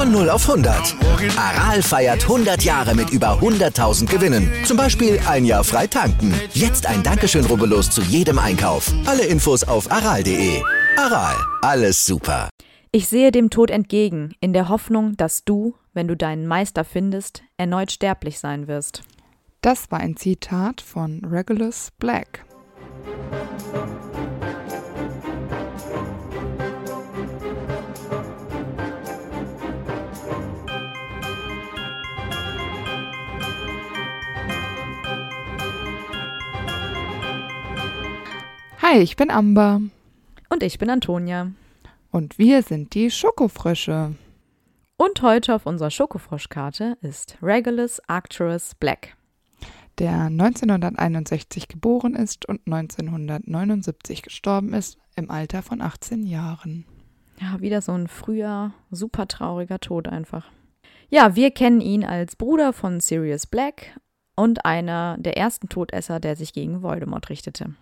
[0.00, 0.96] Von 0 auf 100.
[1.36, 4.50] Aral feiert 100 Jahre mit über 100.000 Gewinnen.
[4.64, 6.32] Zum Beispiel ein Jahr frei tanken.
[6.54, 8.90] Jetzt ein Dankeschön, rubbellos zu jedem Einkauf.
[9.04, 10.62] Alle Infos auf aral.de.
[10.96, 12.48] Aral, alles super.
[12.92, 17.42] Ich sehe dem Tod entgegen, in der Hoffnung, dass du, wenn du deinen Meister findest,
[17.58, 19.02] erneut sterblich sein wirst.
[19.60, 22.46] Das war ein Zitat von Regulus Black.
[38.90, 39.80] Hi, ich bin Amber.
[40.48, 41.52] Und ich bin Antonia.
[42.10, 44.16] Und wir sind die Schokofrösche.
[44.96, 49.16] Und heute auf unserer Schokofroschkarte ist Regulus Arcturus Black.
[49.98, 56.84] Der 1961 geboren ist und 1979 gestorben ist, im Alter von 18 Jahren.
[57.40, 60.50] Ja, wieder so ein früher, super trauriger Tod einfach.
[61.10, 64.00] Ja, wir kennen ihn als Bruder von Sirius Black
[64.34, 67.76] und einer der ersten Todesser, der sich gegen Voldemort richtete.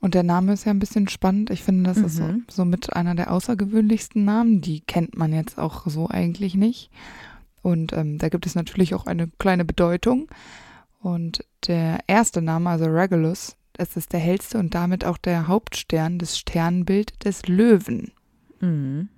[0.00, 1.50] Und der Name ist ja ein bisschen spannend.
[1.50, 2.04] Ich finde, das Mhm.
[2.04, 4.60] ist so, so mit einer der außergewöhnlichsten Namen.
[4.60, 6.90] Die kennt man jetzt auch so eigentlich nicht.
[7.62, 10.28] Und ähm, da gibt es natürlich auch eine kleine Bedeutung.
[11.00, 16.18] Und der erste Name, also Regulus, das ist der hellste und damit auch der Hauptstern
[16.18, 18.12] des Sternbild des Löwen.
[18.60, 19.08] Mhm.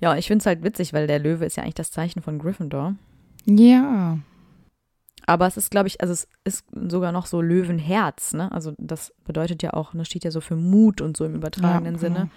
[0.00, 2.38] Ja, ich finde es halt witzig, weil der Löwe ist ja eigentlich das Zeichen von
[2.38, 2.94] Gryffindor.
[3.46, 4.18] Ja,
[5.26, 8.50] Aber es ist, glaube ich, also es ist sogar noch so Löwenherz, ne?
[8.52, 11.94] Also das bedeutet ja auch, das steht ja so für Mut und so im übertragenen
[11.94, 12.30] Ja, Sinne.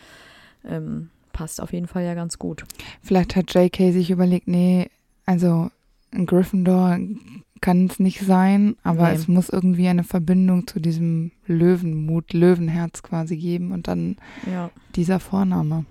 [0.64, 2.64] Ähm, passt auf jeden Fall ja ganz gut.
[3.02, 4.90] vielleicht hat JK sich überlegt, nee,
[5.26, 5.70] also
[6.12, 6.98] ein Gryffindor
[7.62, 9.16] kann es nicht sein, aber Nee.
[9.16, 14.18] es muss irgendwie eine Verbindung zu diesem Löwenmut, Löwenherz quasi geben und dann
[14.50, 15.86] Ja, dieser Vorname.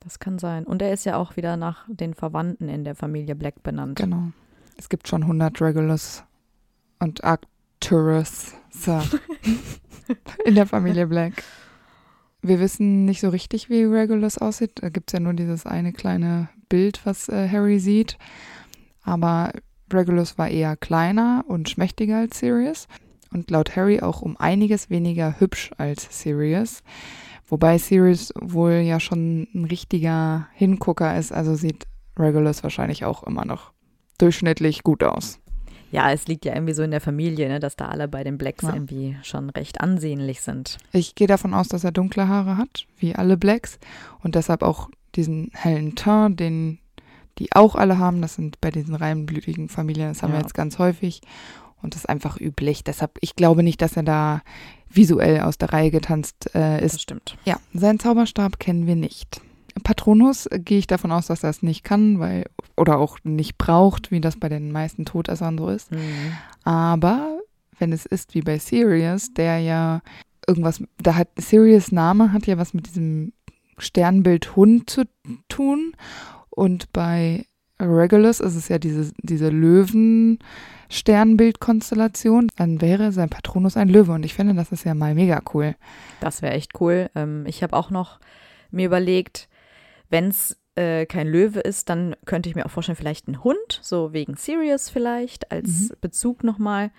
[0.00, 0.64] das kann sein.
[0.64, 3.96] Und er ist ja auch wieder nach den Verwandten in der Familie Black benannt.
[3.98, 4.30] Genau.
[4.80, 6.24] Es gibt schon 100 Regulus
[7.00, 9.04] und Arcturus Sir
[10.46, 11.44] in der Familie Black.
[12.40, 14.72] Wir wissen nicht so richtig, wie Regulus aussieht.
[14.76, 18.16] Da gibt es ja nur dieses eine kleine Bild, was äh, Harry sieht.
[19.02, 19.52] Aber
[19.92, 22.88] Regulus war eher kleiner und schmächtiger als Sirius
[23.34, 26.82] und laut Harry auch um einiges weniger hübsch als Sirius.
[27.46, 31.84] Wobei Sirius wohl ja schon ein richtiger Hingucker ist, also sieht
[32.18, 33.74] Regulus wahrscheinlich auch immer noch
[34.22, 35.38] durchschnittlich gut aus.
[35.92, 38.38] Ja, es liegt ja irgendwie so in der Familie, ne, dass da alle bei den
[38.38, 38.72] Blacks Ja.
[38.74, 40.78] irgendwie schon recht ansehnlich sind.
[40.92, 43.78] Ich gehe davon aus, dass er dunkle Haare hat, wie alle Blacks,
[44.22, 46.78] und deshalb auch diesen hellen Teint, den
[47.38, 48.20] die auch alle haben.
[48.22, 50.42] Das sind bei diesen reinblütigen Familien, das haben wir Ja.
[50.42, 51.22] jetzt ganz häufig.
[51.82, 52.84] Und das ist einfach üblich.
[52.84, 54.42] Deshalb, ich glaube nicht, dass er da
[54.90, 57.00] visuell aus der Reihe getanzt äh, Das ist.
[57.02, 57.38] stimmt.
[57.46, 59.40] Ja, seinen Zauberstab kennen wir nicht.
[59.80, 62.46] Patronus äh, gehe ich davon aus, dass er es nicht kann, weil
[62.76, 65.92] oder auch nicht braucht, wie das bei den meisten Todessern so ist.
[65.92, 66.32] Mhm.
[66.64, 67.38] Aber
[67.78, 70.00] wenn es ist wie bei Sirius, der ja
[70.46, 73.32] irgendwas, da hat Sirius Name hat ja was mit diesem
[73.78, 75.04] Sternbild Hund zu
[75.48, 75.94] tun
[76.50, 77.46] und bei
[77.80, 84.34] Regulus ist es ja diese, diese Löwen-Sternbild-Konstellation, dann wäre sein Patronus ein Löwe und ich
[84.34, 85.76] finde, das ist ja mal mega cool.
[86.20, 87.10] Das wäre echt cool.
[87.14, 88.18] Ähm, ich habe auch noch
[88.70, 89.48] mir überlegt,
[90.10, 93.80] wenn es äh, kein Löwe ist, dann könnte ich mir auch vorstellen, vielleicht ein Hund,
[93.82, 96.90] so wegen Sirius vielleicht, als Bezug nochmal.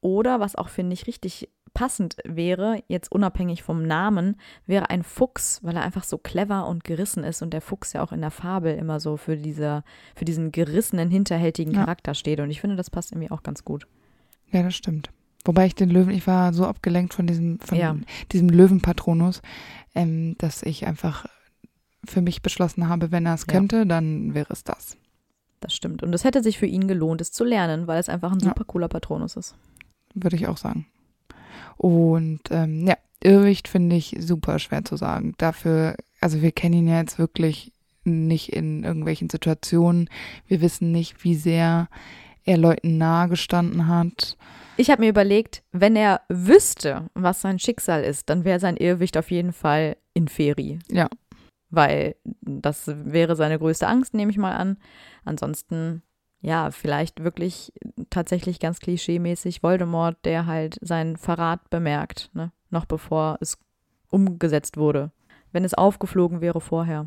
[0.00, 4.36] Oder was auch, finde ich, richtig passend wäre, jetzt unabhängig vom Namen,
[4.66, 8.02] wäre ein Fuchs, weil er einfach so clever und gerissen ist und der Fuchs ja
[8.02, 9.84] auch in der Fabel immer so für, dieser,
[10.16, 11.80] für diesen gerissenen, hinterhältigen Ja.
[11.80, 12.40] Charakter steht.
[12.40, 13.86] Und ich finde, das passt irgendwie auch ganz gut.
[14.50, 15.10] Ja, das stimmt.
[15.44, 17.94] Wobei ich den Löwen, ich war so abgelenkt von diesem, von Ja.
[18.32, 19.40] diesem Löwenpatronus,
[19.94, 21.26] ähm, dass ich einfach
[22.04, 23.52] für mich beschlossen habe, wenn er es Ja.
[23.54, 24.96] könnte, dann wäre es das.
[25.60, 26.02] Das stimmt.
[26.02, 28.64] Und es hätte sich für ihn gelohnt, es zu lernen, weil es einfach ein super
[28.64, 29.54] cooler Patronus ist.
[30.14, 30.86] Würde ich auch sagen.
[31.76, 35.34] Und ähm, ja, Irrwicht finde ich super schwer zu sagen.
[35.38, 37.72] Dafür, also wir kennen ihn ja jetzt wirklich
[38.04, 40.08] nicht in irgendwelchen Situationen.
[40.46, 41.88] Wir wissen nicht, wie sehr
[42.44, 44.36] er Leuten nahe gestanden hat.
[44.76, 49.16] Ich habe mir überlegt, wenn er wüsste, was sein Schicksal ist, dann wäre sein Irrwicht
[49.16, 50.78] auf jeden Fall Inferi.
[50.90, 51.08] Ja.
[51.70, 54.78] Weil das wäre seine größte Angst, nehme ich mal an.
[55.24, 56.02] Ansonsten
[56.40, 57.72] ja, vielleicht wirklich
[58.10, 62.52] tatsächlich ganz klischeemäßig Voldemort, der halt seinen Verrat bemerkt, ne?
[62.70, 63.58] noch bevor es
[64.10, 65.10] umgesetzt wurde.
[65.50, 67.06] Wenn es aufgeflogen wäre vorher.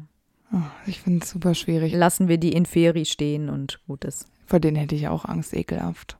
[0.51, 1.93] Oh, ich finde es super schwierig.
[1.93, 4.27] Lassen wir die Inferi stehen und gut ist.
[4.45, 6.17] Vor denen hätte ich auch Angst, ekelhaft.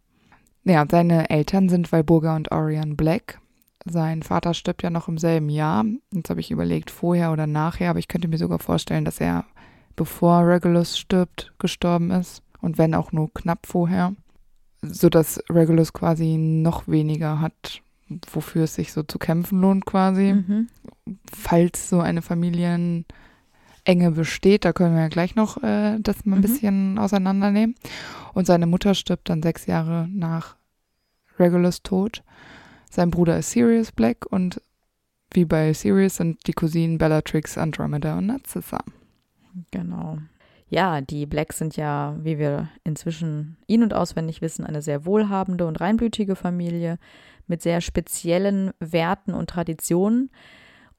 [0.63, 3.39] Ja, seine Eltern sind Walburga und Orion Black.
[3.85, 5.83] Sein Vater stirbt ja noch im selben Jahr.
[6.13, 9.45] Jetzt habe ich überlegt, vorher oder nachher, aber ich könnte mir sogar vorstellen, dass er,
[9.95, 12.43] bevor Regulus stirbt, gestorben ist.
[12.61, 14.13] Und wenn auch nur knapp vorher.
[14.83, 17.81] Sodass Regulus quasi noch weniger hat,
[18.31, 20.33] wofür es sich so zu kämpfen lohnt, quasi.
[20.33, 20.67] Mhm.
[21.31, 23.05] Falls so eine Familienenge
[24.11, 26.41] besteht, da können wir ja gleich noch äh, das mal ein Mhm.
[26.41, 27.75] bisschen auseinandernehmen.
[28.33, 30.55] Und seine Mutter stirbt dann sechs Jahre nach
[31.39, 32.23] Regulus Tod.
[32.91, 34.61] Sein Bruder ist Sirius Black und
[35.33, 38.79] wie bei Sirius sind die Cousinen Bellatrix, Andromeda und Narcissa.
[39.71, 40.17] Genau.
[40.67, 45.65] Ja, die Blacks sind ja, wie wir inzwischen in- und auswendig wissen, eine sehr wohlhabende
[45.67, 46.99] und reinblütige Familie
[47.47, 50.29] mit sehr speziellen Werten und Traditionen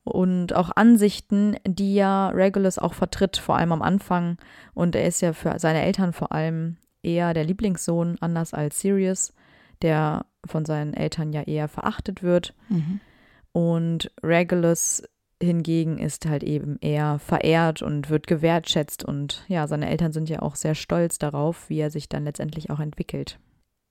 [0.03, 4.39] und auch Ansichten, die ja Regulus auch vertritt, vor allem am Anfang.
[4.73, 9.35] Und er ist ja für seine Eltern vor allem eher der Lieblingssohn, anders als Sirius,
[9.83, 12.55] der von seinen Eltern ja eher verachtet wird.
[13.53, 15.03] Und Regulus
[15.43, 20.41] hingegen ist halt eben eher verehrt und wird gewertschätzt und ja, seine Eltern sind ja
[20.41, 23.39] auch sehr stolz darauf, wie er sich dann letztendlich auch entwickelt.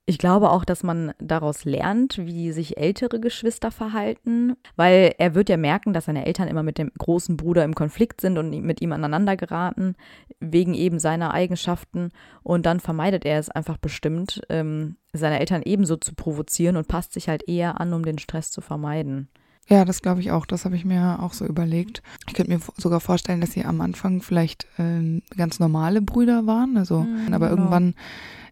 [0.07, 5.47] Ich glaube auch, dass man daraus lernt, wie sich ältere Geschwister verhalten, weil er wird
[5.47, 8.81] ja merken, dass seine Eltern immer mit dem großen Bruder im Konflikt sind und mit
[8.81, 9.95] ihm aneinander geraten,
[10.39, 12.09] wegen eben seiner Eigenschaften.
[12.41, 17.13] Und dann vermeidet er es einfach bestimmt, ähm, seine Eltern ebenso zu provozieren und passt
[17.13, 19.29] sich halt eher an, um den Stress zu vermeiden.
[19.69, 20.47] Ja, das glaube ich auch.
[20.47, 22.01] Das habe ich mir auch so überlegt.
[22.27, 26.75] Ich könnte mir sogar vorstellen, dass sie am Anfang vielleicht ähm, ganz normale Brüder waren.
[26.75, 27.61] Also, Mhm, aber genau.
[27.61, 27.93] irgendwann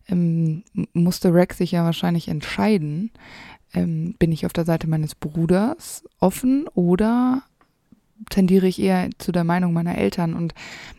[0.09, 0.63] ähm,
[0.93, 3.11] musste Rex sich ja wahrscheinlich entscheiden.
[3.73, 7.43] Ähm, bin ich auf der Seite meines Bruders offen oder
[8.29, 10.33] tendiere ich eher zu der Meinung meiner Eltern?
[10.33, 10.53] Und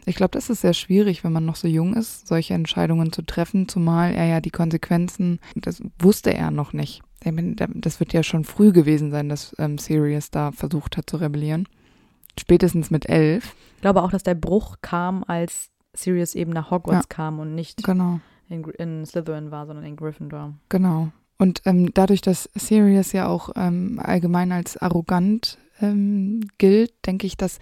[0.07, 3.23] ich glaube, das ist sehr schwierig, wenn man noch so jung ist, solche Entscheidungen zu
[3.23, 7.03] treffen, zumal er ja die Konsequenzen, das wusste er noch nicht.
[7.23, 10.97] Ich meine, da- das wird ja schon früh gewesen sein, dass ähm, Sirius da versucht
[10.97, 11.69] hat zu rebellieren.
[12.39, 13.55] Spätestens mit elf.
[13.77, 17.83] Ich glaube auch, dass der Bruch kam, als Sirius eben nach Hogwarts kam und nicht
[17.83, 20.55] Genau, in, in Slytherin war, sondern in Gryffindor.
[20.69, 21.09] genau.
[21.39, 27.39] Und ähm, dadurch, dass Sirius ja auch ähm, allgemein als arrogant ähm, gilt, denke ich,
[27.39, 27.61] dass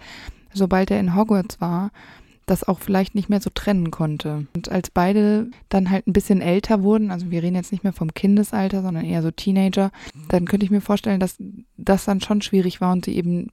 [0.53, 1.91] sobald er in Hogwarts war,
[2.45, 4.47] das auch vielleicht nicht mehr so trennen konnte.
[4.55, 7.93] Und als beide dann halt ein bisschen älter wurden, also wir reden jetzt nicht mehr
[7.93, 9.91] vom Kindesalter, sondern eher so Teenager,
[10.29, 11.37] dann könnte ich mir vorstellen, dass
[11.77, 13.51] das dann schon schwierig war und sie eben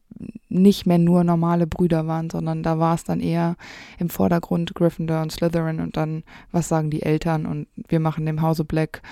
[0.49, 3.57] nicht mehr nur normale Brüder waren, sondern da war es dann eher
[3.99, 6.23] im Vordergrund Gryffindor und Slytherin und dann,
[6.53, 9.03] was sagen die Eltern und wir machen dem Hause Black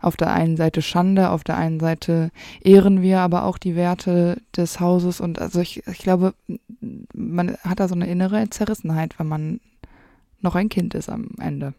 [0.00, 2.30] auf der einen Seite Schande, auf der einen Seite
[2.62, 6.34] ehren wir aber auch die Werte des Hauses und also ich, ich glaube,
[7.14, 9.60] man hat da so eine innere Zerrissenheit, wenn man
[10.40, 11.74] noch ein Kind ist am Ende.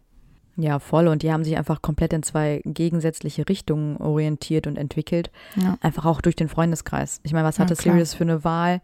[0.56, 1.08] Ja, voll.
[1.08, 5.30] Und die haben sich einfach komplett in zwei gegensätzliche Richtungen orientiert und entwickelt.
[5.56, 5.76] Ja.
[5.80, 7.20] Einfach auch durch den Freundeskreis.
[7.24, 7.94] Ich meine, was Ja, hatte klar.
[7.94, 8.80] Sirius für eine Wahl?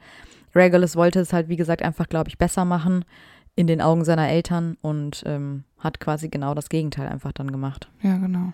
[0.55, 3.05] Regulus wollte es halt, wie gesagt, einfach, glaube ich, besser machen
[3.57, 7.91] in den Augen seiner Eltern und ähm, hat quasi genau das Gegenteil einfach dann gemacht.
[8.03, 8.53] Ja, genau.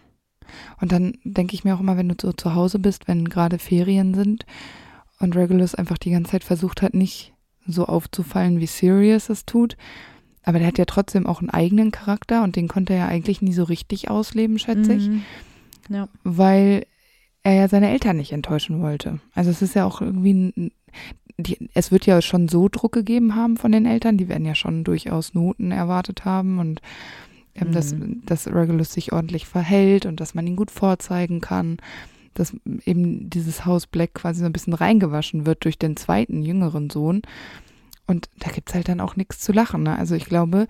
[0.81, 3.59] Und dann denke ich mir auch immer, wenn du so zu Hause bist, wenn gerade
[3.59, 4.47] Ferien sind
[5.21, 7.35] und Regulus einfach die ganze Zeit versucht hat, nicht
[7.67, 9.77] so aufzufallen, wie Sirius es tut.
[10.45, 13.43] Aber der hat ja trotzdem auch einen eigenen Charakter und den konnte er ja eigentlich
[13.43, 15.23] nie so richtig ausleben, schätze ich, Mhm.
[15.91, 16.09] Ja.
[16.25, 16.87] weil
[17.43, 19.21] er ja seine Eltern nicht enttäuschen wollte.
[19.35, 20.71] Also es ist ja auch irgendwie, ein,
[21.39, 24.55] die, es wird ja schon so Druck gegeben haben von den Eltern, die werden ja
[24.55, 26.81] schon durchaus Noten erwartet haben und
[27.55, 28.23] ähm, dass, Mhm.
[28.27, 31.79] dass Regulus sich ordentlich verhält und dass man ihn gut vorzeigen kann,
[32.35, 32.55] dass
[32.85, 37.23] eben dieses Haus Black quasi so ein bisschen reingewaschen wird durch den zweiten jüngeren Sohn.
[38.09, 39.85] Und da gibt's halt dann auch nichts zu lachen.
[39.85, 39.97] Ne?
[39.97, 40.67] Also ich glaube,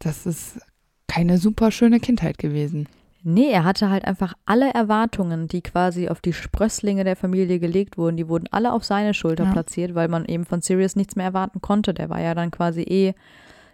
[0.00, 0.60] das ist
[1.08, 2.86] keine super schöne Kindheit gewesen.
[3.22, 7.98] Nee, er hatte halt einfach alle Erwartungen, die quasi auf die Sprösslinge der Familie gelegt
[7.98, 9.52] wurden, die wurden alle auf seine Schulter Ja.
[9.52, 11.94] platziert, weil man eben von Sirius nichts mehr erwarten konnte.
[11.94, 13.14] Der war ja dann quasi eh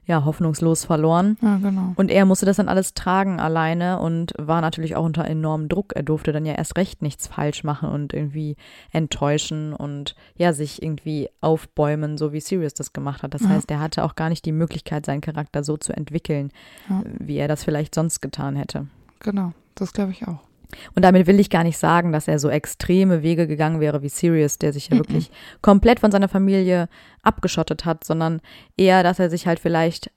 [0.07, 1.37] ja hoffnungslos verloren.
[1.43, 1.93] Ja, genau.
[1.97, 5.93] Und er musste das dann alles tragen alleine und war natürlich auch unter enormem Druck.
[5.97, 8.57] Er durfte dann ja erst recht nichts falsch machen und irgendwie
[8.93, 13.35] enttäuschen und ja, sich irgendwie aufbäumen, so wie Sirius das gemacht hat.
[13.35, 13.49] Das Ja.
[13.51, 16.51] heißt, er hatte auch gar nicht die Möglichkeit, seinen Charakter so zu entwickeln,
[16.89, 17.03] Ja.
[17.19, 18.87] wie er das vielleicht sonst getan hätte.
[19.21, 20.39] Genau, das glaube ich auch.
[20.95, 24.09] Und damit will ich gar nicht sagen, dass er so extreme Wege gegangen wäre wie
[24.09, 24.99] Sirius, der sich ja Mhm.
[25.01, 25.31] wirklich
[25.63, 26.89] komplett von seiner Familie
[27.23, 28.41] abgeschottet hat, sondern
[28.77, 30.11] eher, dass er sich halt vielleicht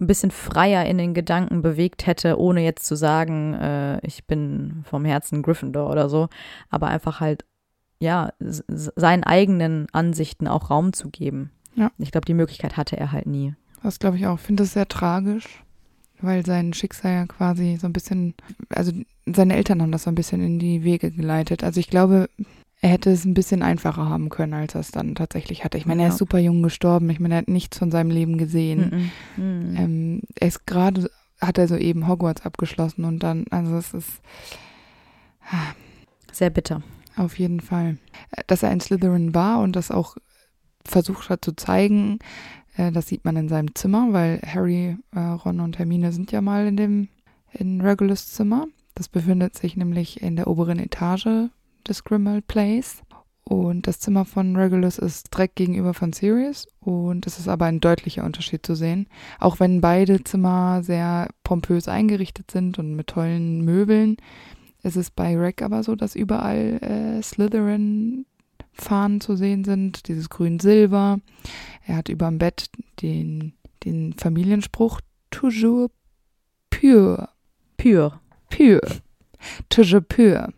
[0.00, 4.82] ein bisschen freier in den Gedanken bewegt hätte, ohne jetzt zu sagen, äh, ich bin
[4.84, 6.28] vom Herzen Gryffindor oder so,
[6.70, 7.44] aber einfach halt,
[8.00, 11.52] ja, seinen eigenen Ansichten auch Raum zu geben.
[11.76, 11.92] Ja.
[11.98, 13.54] Ich glaube, die Möglichkeit hatte er halt nie.
[13.84, 14.36] Das glaube ich auch.
[14.36, 15.62] Ich finde das sehr tragisch,
[16.22, 18.34] weil sein Schicksal ja quasi so ein bisschen,
[18.70, 18.92] also
[19.26, 21.64] seine Eltern haben das so ein bisschen in die Wege geleitet.
[21.64, 22.28] Also ich glaube,
[22.80, 25.78] er hätte es ein bisschen einfacher haben können, als er es dann tatsächlich hatte.
[25.78, 27.08] Ich meine, er ist super jung gestorben.
[27.10, 29.10] Ich meine, er hat nichts von seinem Leben gesehen.
[29.36, 29.78] Mm -mm.
[29.78, 31.08] Ähm, er ist gerade,
[31.40, 34.20] hat er so eben Hogwarts abgeschlossen und dann, also es ist
[35.48, 35.74] ah,
[36.32, 36.82] sehr bitter.
[37.16, 37.98] Auf jeden Fall.
[38.48, 40.16] Dass er ein Slytherin war und das auch
[40.84, 42.18] versucht hat zu zeigen,
[42.76, 46.66] das sieht man in seinem Zimmer, weil Harry, äh, Ron und Hermine sind ja mal
[46.66, 47.08] in dem
[47.52, 48.66] in Regulus Zimmer.
[48.94, 51.50] Das befindet sich nämlich in der oberen Etage
[51.86, 53.02] des Grimmauld Place.
[53.44, 57.80] Und das Zimmer von Regulus ist direkt gegenüber von Sirius und es ist aber ein
[57.80, 59.08] deutlicher Unterschied zu sehen.
[59.40, 64.16] Auch wenn beide Zimmer sehr pompös eingerichtet sind und mit tollen Möbeln,
[64.82, 67.22] ist es bei Reg aber so, dass überall äh,
[68.72, 71.20] Slytherin-Fahnen zu sehen sind, dieses grün-silber.
[71.86, 75.00] Er hat über dem Bett den, den Familienspruch
[75.30, 75.90] Toujours
[76.70, 77.28] pur.
[77.76, 78.20] Pur.
[78.50, 78.80] Pur.
[79.68, 80.52] Toujours pur.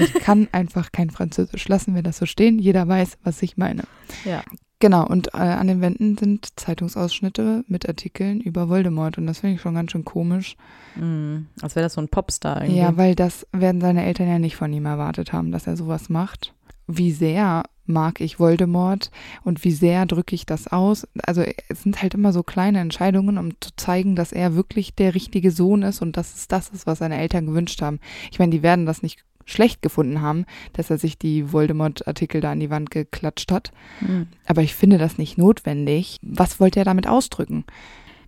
[0.00, 1.68] Ich kann einfach kein Französisch.
[1.68, 2.58] Lassen wir das so stehen.
[2.58, 3.84] Jeder weiß, was ich meine.
[4.24, 4.42] Ja.
[4.80, 9.54] Genau, und äh, an den Wänden sind Zeitungsausschnitte mit Artikeln über Voldemort und das finde
[9.54, 10.56] ich schon ganz schön komisch.
[10.96, 12.80] Mm, als wäre das so ein Popstar irgendwie.
[12.80, 16.08] Ja, weil das werden seine Eltern ja nicht von ihm erwartet haben, dass er sowas
[16.08, 16.52] macht.
[16.86, 19.10] Wie sehr mag ich Voldemort
[19.44, 21.06] und wie sehr drücke ich das aus?
[21.24, 25.14] Also es sind halt immer so kleine Entscheidungen, um zu zeigen, dass er wirklich der
[25.14, 28.00] richtige Sohn ist und dass es das ist, was seine Eltern gewünscht haben.
[28.30, 32.52] Ich meine, die werden das nicht schlecht gefunden haben, dass er sich die Voldemort-Artikel da
[32.52, 33.72] an die Wand geklatscht hat.
[34.00, 34.28] Mhm.
[34.46, 36.18] Aber ich finde das nicht notwendig.
[36.22, 37.64] Was wollte er damit ausdrücken?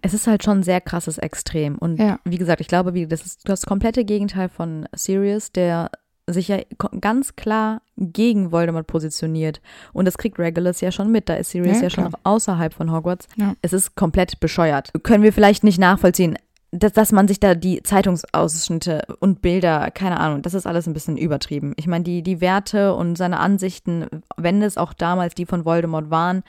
[0.03, 1.79] Es ist halt schon ein sehr krasses Extrem.
[1.79, 2.19] Und ja.
[2.25, 5.91] wie gesagt, ich glaube, das ist das komplette Gegenteil von Sirius, der
[6.27, 6.59] sich ja
[7.01, 9.61] ganz klar gegen Voldemort positioniert.
[9.93, 11.29] Und das kriegt Regulus ja schon mit.
[11.29, 13.29] Da ist Sirius ja, ja schon noch außerhalb von Hogwarts.
[13.37, 13.55] Ja.
[13.63, 14.91] Es ist komplett bescheuert.
[15.03, 16.37] Können wir vielleicht nicht nachvollziehen
[16.75, 20.93] dass, dass man sich da die Zeitungsausschnitte und Bilder, keine Ahnung, das ist alles ein
[20.93, 21.73] bisschen übertrieben.
[21.77, 26.11] Ich meine, die, die Werte und seine Ansichten, wenn es auch damals die von Voldemort
[26.11, 26.43] waren,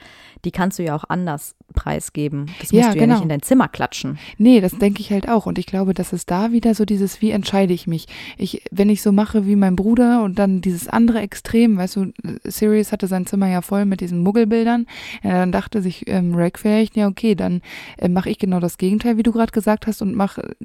[0.44, 2.46] die kannst du ja auch anders preisgeben.
[2.60, 3.22] Das musst ja, du ja nicht genau.
[3.22, 4.18] in dein Zimmer klatschen.
[4.38, 5.46] Nee, das denke ich halt auch.
[5.46, 8.06] Und ich glaube, dass es da wieder so dieses, wie entscheide ich mich?
[8.36, 12.12] Ich, wenn ich so mache wie mein Bruder und dann dieses andere Extrem, weißt du,
[12.44, 14.86] Sirius hatte sein Zimmer ja voll mit diesen Muggelbildern,
[15.22, 17.60] ja, dann dachte sich ähm, Rack vielleicht, ja, okay, dann
[17.98, 20.56] äh, mache ich genau das Gegenteil, wie du gerade gesagt hast, und mache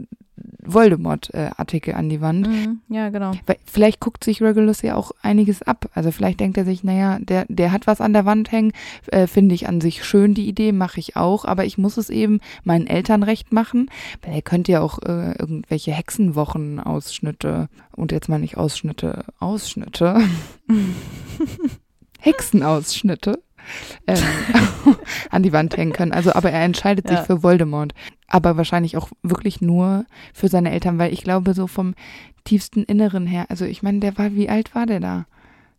[0.64, 2.48] Voldemort-Artikel an die Wand.
[2.48, 3.32] Mhm, ja, genau.
[3.46, 5.90] Weil vielleicht guckt sich Regulus ja auch einiges ab.
[5.94, 8.72] Also vielleicht denkt er sich, naja, der, der hat was an der Wand hängen,
[9.08, 12.10] äh, finde ich an sich schön, die Idee, mache ich auch, aber ich muss es
[12.10, 13.90] eben meinen Eltern recht machen,
[14.22, 20.22] weil er könnte ja auch äh, irgendwelche Hexenwochen-Ausschnitte und jetzt mal nicht Ausschnitte, Ausschnitte.
[22.20, 23.40] Hexenausschnitte
[24.08, 24.18] ähm,
[25.30, 26.12] an die Wand hängen können.
[26.12, 27.24] Also, aber er entscheidet sich ja.
[27.24, 27.94] für Voldemort.
[28.28, 31.96] Aber wahrscheinlich auch wirklich nur für seine Eltern, weil ich glaube, so vom
[32.44, 35.26] tiefsten Inneren her, also ich meine, der war, wie alt war der da?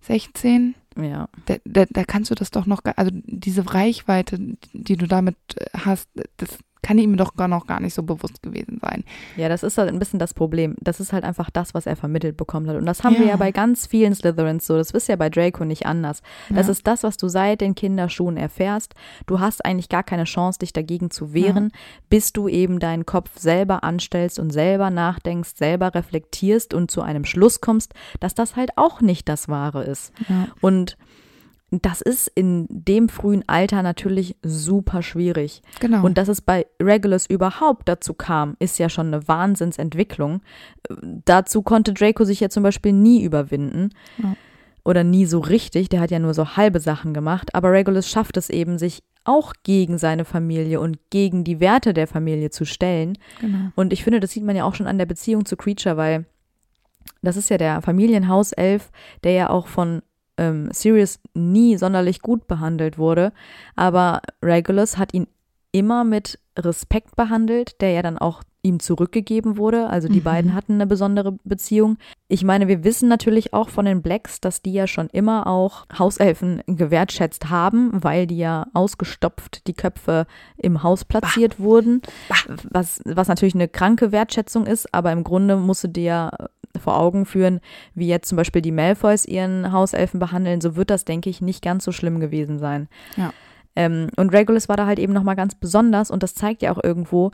[0.03, 0.75] 16?
[1.01, 1.29] Ja.
[1.47, 4.39] Da, da, da kannst du das doch noch, also diese Reichweite,
[4.73, 5.37] die du damit
[5.75, 9.05] hast, das kann ihm doch gar noch gar nicht so bewusst gewesen sein.
[9.37, 10.75] Ja, das ist halt ein bisschen das Problem.
[10.81, 12.77] Das ist halt einfach das, was er vermittelt bekommen hat.
[12.77, 13.21] Und das haben ja.
[13.21, 14.77] wir ja bei ganz vielen Slytherins so.
[14.77, 16.23] Das ist ja bei Draco nicht anders.
[16.49, 16.73] Das ja.
[16.73, 18.95] ist das, was du seit den Kinderschuhen erfährst.
[19.27, 21.79] Du hast eigentlich gar keine Chance, dich dagegen zu wehren, ja.
[22.11, 27.25] bis du eben deinen Kopf selber anstellst und selber nachdenkst, selber reflektierst und zu einem
[27.25, 30.13] Schluss kommst, dass das halt auch nicht das Wahre ist.
[30.61, 30.97] Und
[31.81, 35.63] das ist in dem frühen Alter natürlich super schwierig.
[35.81, 36.05] Genau.
[36.05, 40.43] Und dass es bei Regulus überhaupt dazu kam, ist ja schon eine Wahnsinnsentwicklung.
[41.25, 43.91] Dazu konnte Draco sich ja zum Beispiel nie überwinden.
[44.19, 44.37] Ja.
[44.85, 45.89] Oder nie so richtig.
[45.89, 47.55] Der hat ja nur so halbe Sachen gemacht.
[47.55, 52.07] Aber Regulus schafft es eben, sich auch gegen seine Familie und gegen die Werte der
[52.07, 53.17] Familie zu stellen.
[53.41, 53.71] Genau.
[53.77, 56.27] Und ich finde, das sieht man ja auch schon an der Beziehung zu Creature, weil
[57.23, 58.91] das ist ja der Familienhauself,
[59.25, 60.03] der ja auch von
[60.43, 63.33] ähm, Sirius nie sonderlich gut behandelt wurde,
[63.77, 65.27] aber Regulus hat ihn
[65.71, 69.89] immer mit Respekt behandelt, der ja dann auch ihm zurückgegeben wurde.
[69.89, 70.25] Also die mhm.
[70.25, 71.99] beiden hatten eine besondere Beziehung.
[72.29, 75.87] Ich meine, wir wissen natürlich auch von den Blacks, dass die ja schon immer auch
[75.99, 80.27] Hauselfen gewertschätzt haben, weil die ja ausgestopft die Köpfe
[80.57, 81.65] im Haus platziert bah.
[81.65, 82.03] wurden,
[82.71, 86.51] was, was natürlich eine kranke Wertschätzung ist, aber im Grunde musste der
[86.81, 87.61] vor Augen führen,
[87.95, 91.63] wie jetzt zum Beispiel die Malfoys ihren Hauselfen behandeln, so wird das, denke ich, nicht
[91.63, 92.89] ganz so schlimm gewesen sein.
[93.17, 93.33] Ja.
[93.75, 96.83] Ähm, und Regulus war da halt eben nochmal ganz besonders und das zeigt ja auch
[96.83, 97.31] irgendwo,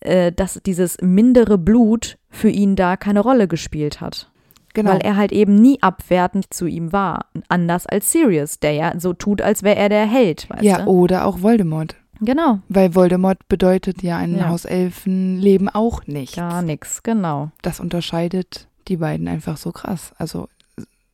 [0.00, 4.30] äh, dass dieses mindere Blut für ihn da keine Rolle gespielt hat.
[4.74, 4.92] Genau.
[4.92, 7.26] Weil er halt eben nie abwertend zu ihm war.
[7.48, 10.48] Anders als Sirius, der ja so tut, als wäre er der Held.
[10.60, 10.90] Ja, du?
[10.90, 11.96] oder auch Voldemort.
[12.20, 12.60] Genau.
[12.68, 14.48] Weil Voldemort bedeutet ja ein Ja.
[14.48, 16.36] Hauselfenleben auch nichts.
[16.36, 17.50] Gar nichts, genau.
[17.62, 20.12] Das unterscheidet die beiden einfach so krass.
[20.18, 20.48] Also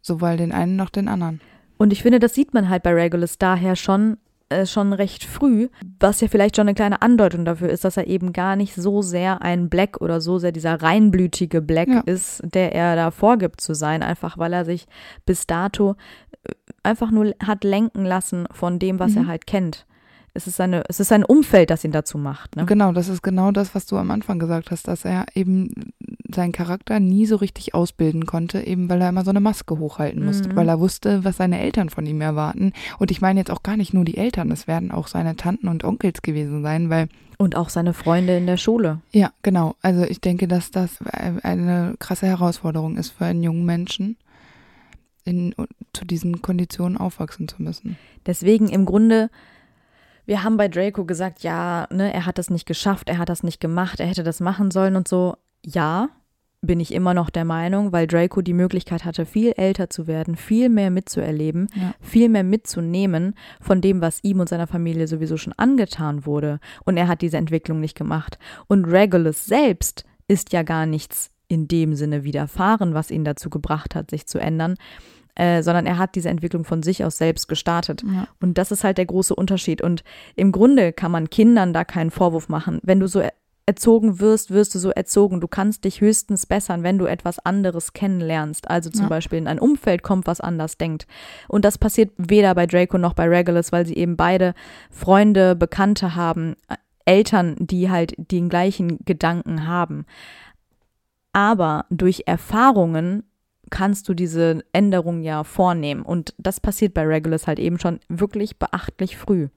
[0.00, 1.40] sowohl den einen noch den anderen.
[1.78, 4.18] Und ich finde, das sieht man halt bei Regulus daher schon,
[4.52, 5.68] äh, schon recht früh,
[6.00, 9.02] was ja vielleicht schon eine kleine Andeutung dafür ist, dass er eben gar nicht so
[9.02, 12.00] sehr ein Black oder so sehr dieser reinblütige Black Ja.
[12.00, 14.86] ist, der er da vorgibt zu sein, einfach weil er sich
[15.26, 15.96] bis dato
[16.44, 19.18] äh, einfach nur hat lenken lassen von dem, was Mhm.
[19.18, 19.86] er halt kennt.
[20.34, 22.56] Es ist, seine, es ist sein Umfeld, das ihn dazu macht.
[22.56, 22.64] Ne?
[22.64, 25.92] Genau, das ist genau das, was du am Anfang gesagt hast, dass er eben
[26.32, 30.24] seinen Charakter nie so richtig ausbilden konnte, eben weil er immer so eine Maske hochhalten
[30.24, 30.56] musste, Mhm.
[30.56, 32.72] weil er wusste, was seine Eltern von ihm erwarten.
[32.98, 35.68] Und ich meine jetzt auch gar nicht nur die Eltern, es werden auch seine Tanten
[35.68, 39.00] und Onkels gewesen sein, weil Und auch seine Freunde in der Schule.
[39.12, 39.74] Ja, genau.
[39.82, 40.98] Also ich denke, dass das
[41.42, 44.16] eine krasse Herausforderung ist für einen jungen Menschen,
[45.24, 45.54] in,
[45.92, 47.96] zu diesen Konditionen aufwachsen zu müssen.
[48.26, 49.30] Deswegen im Grunde,
[50.26, 53.42] wir haben bei Draco gesagt, ja, ne, er hat das nicht geschafft, er hat das
[53.42, 55.36] nicht gemacht, er hätte das machen sollen und so.
[55.64, 56.08] Ja,
[56.64, 60.36] bin ich immer noch der Meinung, weil Draco die Möglichkeit hatte, viel älter zu werden,
[60.36, 61.92] viel mehr mitzuerleben, Ja.
[62.00, 66.60] viel mehr mitzunehmen von dem, was ihm und seiner Familie sowieso schon angetan wurde.
[66.84, 68.38] Und er hat diese Entwicklung nicht gemacht.
[68.68, 73.96] Und Regulus selbst ist ja gar nichts in dem Sinne widerfahren, was ihn dazu gebracht
[73.96, 74.76] hat, sich zu ändern,
[75.34, 78.02] äh, sondern er hat diese Entwicklung von sich aus selbst gestartet.
[78.02, 78.28] Ja.
[78.40, 79.80] Und das ist halt der große Unterschied.
[79.82, 80.04] Und
[80.36, 82.80] im Grunde kann man Kindern da keinen Vorwurf machen.
[82.82, 83.32] Wenn du so er-
[83.64, 85.40] erzogen wirst, wirst du so erzogen.
[85.40, 88.68] Du kannst dich höchstens bessern, wenn du etwas anderes kennenlernst.
[88.68, 89.08] Also zum Ja.
[89.08, 91.06] Beispiel in ein Umfeld kommt, was anders denkt.
[91.48, 94.54] Und das passiert weder bei Draco noch bei Regulus, weil sie eben beide
[94.90, 96.74] Freunde, Bekannte haben, äh,
[97.04, 100.06] Eltern, die halt den gleichen Gedanken haben.
[101.32, 103.22] Aber durch Erfahrungen
[103.72, 106.02] kannst du diese Änderung ja vornehmen.
[106.02, 109.48] Und das passiert bei Regulus halt eben schon wirklich beachtlich früh.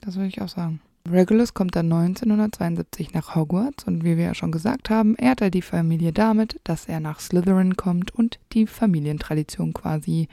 [0.00, 0.80] Das würde ich auch sagen.
[1.10, 5.50] Regulus kommt dann 1972 nach Hogwarts und wie wir ja schon gesagt haben, ehrt er
[5.50, 10.28] die Familie damit, dass er nach Slytherin kommt und die Familientradition quasi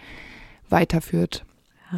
[0.70, 1.46] weiterführt.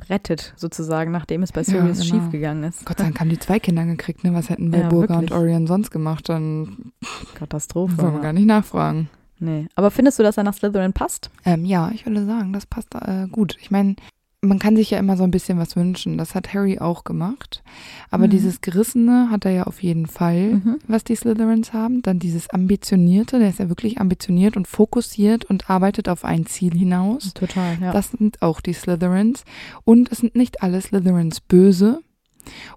[0.09, 2.21] Rettet sozusagen, nachdem es bei Ja, Sirius genau.
[2.21, 2.85] schiefgegangen ist.
[2.85, 4.33] Gott sei Dank haben die zwei Kinder gekriegt, ne?
[4.33, 5.31] Was hätten Ja, Valburga und.
[5.33, 6.29] Orion sonst gemacht?
[6.29, 6.93] Dann
[7.35, 7.97] Katastrophe.
[7.97, 9.09] wollen wir gar nicht nachfragen.
[9.39, 9.67] Nee.
[9.75, 11.29] Aber findest du, dass er nach Slytherin passt?
[11.45, 13.57] Ähm, ja, ich würde sagen, das passt äh, gut.
[13.61, 13.95] Ich meine,
[14.41, 16.17] man kann sich ja immer so ein bisschen was wünschen.
[16.17, 17.63] Das hat Harry auch gemacht.
[18.11, 18.31] Aber Mhm.
[18.31, 20.79] dieses Gerissene hat er ja auf jeden Fall, Mhm.
[20.87, 22.03] was die Slytherins haben.
[22.03, 26.73] Dann dieses Ambitionierte, der ist ja wirklich ambitioniert und fokussiert und arbeitet auf ein Ziel
[26.77, 27.33] hinaus.
[27.33, 27.91] Total, ja.
[27.91, 29.43] Das sind auch die Slytherins.
[29.83, 31.99] Und es sind nicht alle Slytherins böse.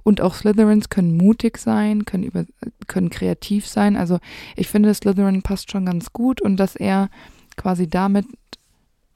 [0.03, 2.45] Und auch Slytherins können mutig sein, können, über,
[2.87, 3.97] können kreativ sein.
[3.97, 4.19] Also
[4.57, 7.09] ich finde, Slytherin passt schon ganz gut und dass er
[7.57, 8.27] quasi damit,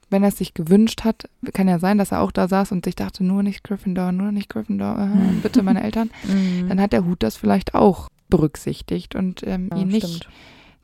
[0.09, 2.85] wenn er es sich gewünscht hat, kann ja sein, dass er auch da saß und
[2.85, 6.11] sich dachte, nur nicht Gryffindor, nur nicht Gryffindor, äh, bitte meine Eltern.
[6.27, 6.69] Mhm.
[6.69, 10.29] Dann hat der Hut das vielleicht auch berücksichtigt und ähm, Ja, ihn nicht stimmt.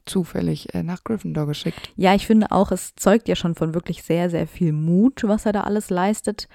[0.05, 1.91] zufällig äh, nach Gryffindor geschickt.
[1.95, 5.45] Ja, ich finde auch, es zeugt ja schon von wirklich sehr, sehr viel Mut, was
[5.45, 6.47] er da alles leistet.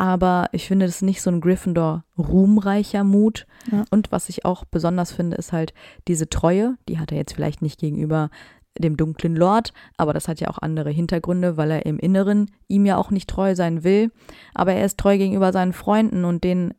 [0.00, 3.46] Aber ich finde, das ist nicht so ein Gryffindor ruhmreicher Mut.
[3.70, 3.84] Ja.
[3.90, 5.74] Und was ich auch besonders finde, ist halt
[6.08, 6.78] diese Treue.
[6.88, 8.30] Die hat er jetzt vielleicht nicht gegenüber
[8.78, 12.86] dem dunklen Lord, aber das hat ja auch andere Hintergründe, weil er im Inneren ihm
[12.86, 14.10] ja auch nicht treu sein will.
[14.54, 16.72] Aber er ist treu gegenüber seinen Freunden und den,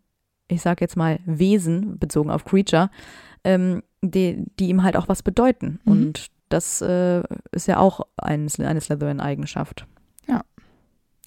[0.48, 2.90] ich sag jetzt mal, Wesen, bezogen auf Creature,
[3.44, 5.80] ähm, die, die ihm halt auch was bedeuten.
[5.84, 5.92] Mhm.
[5.92, 9.86] Und das äh, ist ja auch ein, eine Slytherin-Eigenschaft.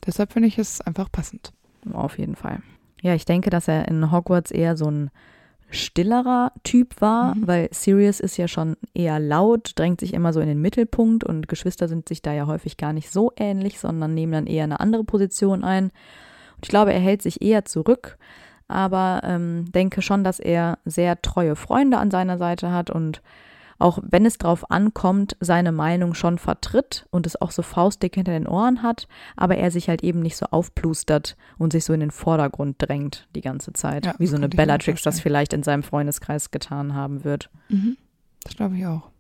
[0.07, 1.53] Deshalb finde ich es einfach passend.
[1.93, 2.61] Auf jeden Fall.
[3.03, 5.11] Ja, ich denke, dass er in Hogwarts eher so ein
[5.71, 7.47] stillerer Typ war, Mhm.
[7.47, 11.49] weil Sirius ist ja schon eher laut, drängt sich immer so in den Mittelpunkt und
[11.49, 14.81] Geschwister sind sich da ja häufig gar nicht so ähnlich, sondern nehmen dann eher eine
[14.81, 15.85] andere Position ein.
[15.85, 18.19] Und ich glaube, er hält sich eher zurück,
[18.69, 23.21] aber ähm, denke schon, dass er sehr treue Freunde an seiner Seite hat und
[23.79, 28.33] auch wenn es drauf ankommt, seine Meinung schon vertritt und es auch so faustdick hinter
[28.33, 32.01] den Ohren hat, aber er sich halt eben nicht so aufplustert und sich so in
[32.01, 35.83] den Vordergrund drängt die ganze Zeit, Ja, wie so eine Bellatrix das vielleicht in seinem
[35.83, 37.51] Freundeskreis getan haben wird.
[37.69, 37.97] Mhm.
[38.45, 39.11] Das glaube ich auch.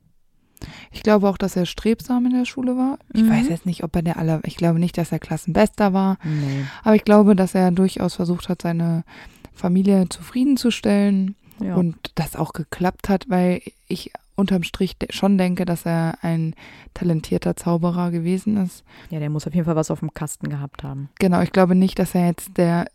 [0.92, 2.98] Ich glaube auch, dass er strebsam in der Schule war.
[3.12, 3.30] Ich Mhm.
[3.30, 6.64] weiß jetzt nicht, ob er der aller, ich glaube nicht, dass er Klassenbester war, Nee.
[6.84, 9.04] aber ich glaube, dass er durchaus versucht hat, seine
[9.52, 11.74] Familie zufriedenzustellen Ja.
[11.74, 16.54] und das auch geklappt hat, weil ich unterm Strich schon denke, dass er ein
[16.92, 18.84] talentierter Zauberer gewesen ist.
[19.10, 21.08] ja, der muss auf jeden Fall was auf dem Kasten gehabt haben.
[21.18, 22.86] Genau, ich glaube nicht, dass er jetzt der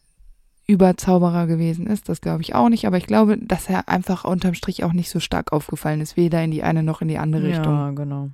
[0.67, 4.54] Überzauberer gewesen ist, das glaube ich auch nicht, aber ich glaube, dass er einfach unterm
[4.54, 7.43] Strich auch nicht so stark aufgefallen ist, weder in die eine noch in die andere
[7.43, 7.73] Richtung.
[7.73, 8.30] Ja, genau.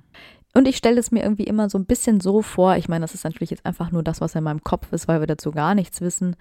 [0.52, 3.14] Und ich stelle es mir irgendwie immer so ein bisschen so vor, ich meine, das
[3.14, 5.74] ist natürlich jetzt einfach nur das, was in meinem Kopf ist, weil wir dazu gar
[5.74, 6.36] nichts wissen,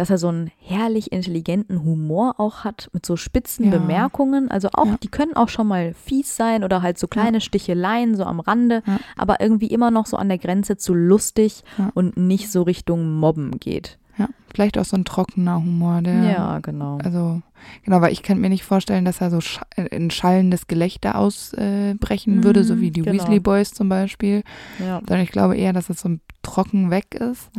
[0.00, 3.70] dass er so einen herrlich intelligenten Humor auch hat, mit so spitzen Ja.
[3.70, 4.50] Bemerkungen.
[4.50, 4.96] Also auch, Ja.
[5.02, 8.82] die können auch schon mal fies sein oder halt so kleine Sticheleien so am Rande,
[8.86, 8.98] Ja.
[9.18, 11.90] aber irgendwie immer noch so an der Grenze zu lustig Ja.
[11.92, 13.98] und nicht so Richtung Mobben geht.
[14.16, 16.96] Ja, vielleicht auch so ein trockener Humor, der Ja, genau.
[17.04, 17.42] Also,
[17.84, 19.60] genau, weil ich kann mir nicht vorstellen, dass er so sch
[19.90, 23.14] in schallendes Gelächter ausbrechen Mhm, würde, so wie die genau.
[23.14, 24.44] Weasley Boys zum Beispiel.
[24.78, 24.98] Ja.
[25.00, 26.08] Sondern ich glaube eher, dass es so
[26.42, 27.50] trocken weg ist.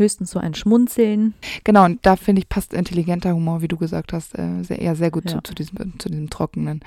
[0.00, 1.34] Höchstens so ein Schmunzeln.
[1.62, 4.96] Genau, und da finde ich, passt intelligenter Humor, wie du gesagt hast, äh, sehr, eher
[4.96, 5.36] sehr gut Ja.
[5.36, 6.80] zu, zu, diesem, zu diesem Trockenen.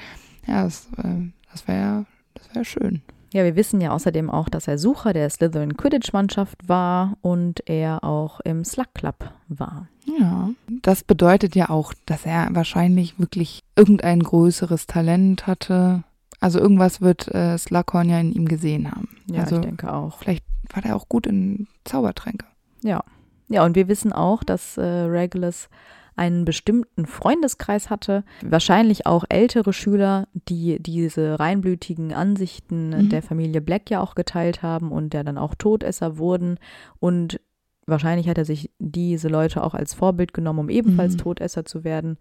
[0.47, 3.02] Ja, das, äh, das wäre das wär schön.
[3.32, 8.04] Ja, wir wissen ja außerdem auch, dass er Sucher der Slytherin Quidditch-Mannschaft war und er
[8.04, 9.88] auch im Slug Club war.
[10.19, 10.49] Ja,
[10.84, 16.04] das bedeutet ja auch, dass er wahrscheinlich wirklich irgendein größeres Talent hatte.
[16.39, 19.08] Also irgendwas wird äh, Slughorn ja in ihm gesehen haben.
[19.32, 20.19] Ja, also ich denke auch.
[20.19, 22.45] vielleicht war der auch gut in Zaubertränke.
[22.84, 23.04] Ja.
[23.50, 25.69] Ja, und wir wissen auch, dass äh, Regulus
[26.15, 33.10] einen bestimmten Freundeskreis hatte, wahrscheinlich auch ältere Schüler, die diese reinblütigen Ansichten Mhm.
[33.10, 36.60] der Familie Black ja auch geteilt haben und der dann auch Todesser wurden.
[37.00, 37.39] Und
[37.88, 41.17] wahrscheinlich hat er sich diese Leute auch als Vorbild genommen, um ebenfalls Mhm.
[41.19, 42.17] Todesser zu werden,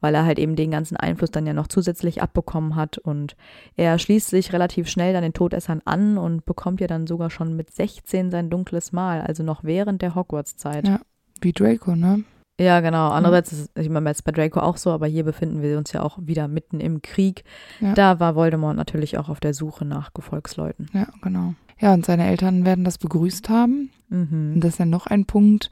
[0.00, 2.98] weil er halt eben den ganzen Einfluss dann ja noch zusätzlich abbekommen hat.
[2.98, 3.36] Und
[3.76, 7.56] er schließt sich relativ schnell dann den Todessern an und bekommt ja dann sogar schon
[7.56, 10.86] mit 16 sein dunkles Mal, also noch während der Hogwarts-Zeit.
[10.88, 11.00] Ja.
[11.40, 12.24] Wie Draco, ne?
[12.60, 13.10] Ja, genau.
[13.10, 15.92] Andererseits ist es, ich meine, jetzt bei Draco auch so, aber hier befinden wir uns
[15.92, 17.44] ja auch wieder mitten im Krieg.
[17.80, 17.94] Ja.
[17.94, 20.88] Da war Voldemort natürlich auch auf der Suche nach Gefolgsleuten.
[20.92, 21.54] Ja, genau.
[21.80, 23.90] Ja, und seine Eltern werden das begrüßt haben.
[24.10, 24.60] Und Mhm.
[24.60, 25.70] das ist ja noch ein Punkt.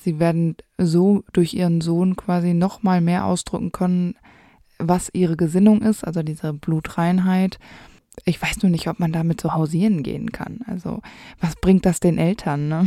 [0.00, 4.14] Sie werden so durch ihren Sohn quasi noch mal mehr ausdrücken können,
[4.78, 7.58] was ihre Gesinnung ist, also diese Blutreinheit.
[8.24, 10.60] Ich weiß nur nicht, ob man damit so hausieren gehen kann.
[10.66, 11.00] Also,
[11.40, 12.86] was bringt das den Eltern, ne?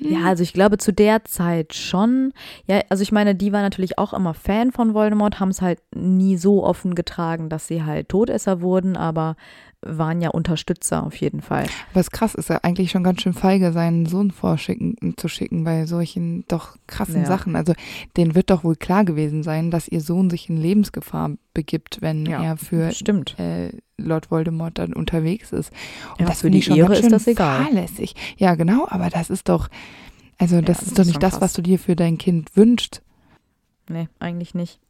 [0.00, 2.32] Ja, also ich glaube zu der Zeit schon.
[2.66, 5.80] Ja, also ich meine, die war natürlich auch immer Fan von Voldemort, haben es halt
[5.94, 9.34] nie so offen getragen, dass sie halt Todesser wurden, aber
[9.82, 11.66] waren ja Unterstützer auf jeden Fall.
[11.94, 15.86] Was krass ist ja eigentlich schon ganz schön feige, seinen Sohn vorschicken zu schicken bei
[15.86, 17.26] solchen doch krassen Ja.
[17.26, 17.54] Sachen.
[17.54, 17.74] Also
[18.16, 22.26] denen wird doch wohl klar gewesen sein, dass ihr Sohn sich in Lebensgefahr begibt, wenn
[22.26, 23.38] Ja, er für Stimmt.
[23.38, 25.70] äh, Lord Voldemort dann unterwegs ist.
[26.14, 27.64] Und Ja, das für die ich schon Ehre ist das egal.
[27.64, 28.14] fahrlässig.
[28.36, 29.68] Ja, genau, aber das ist doch,
[30.38, 31.40] also das das ist ist doch nicht das, krass.
[31.40, 33.02] was du dir für dein Kind wünschst.
[33.88, 34.80] Nee, eigentlich nicht.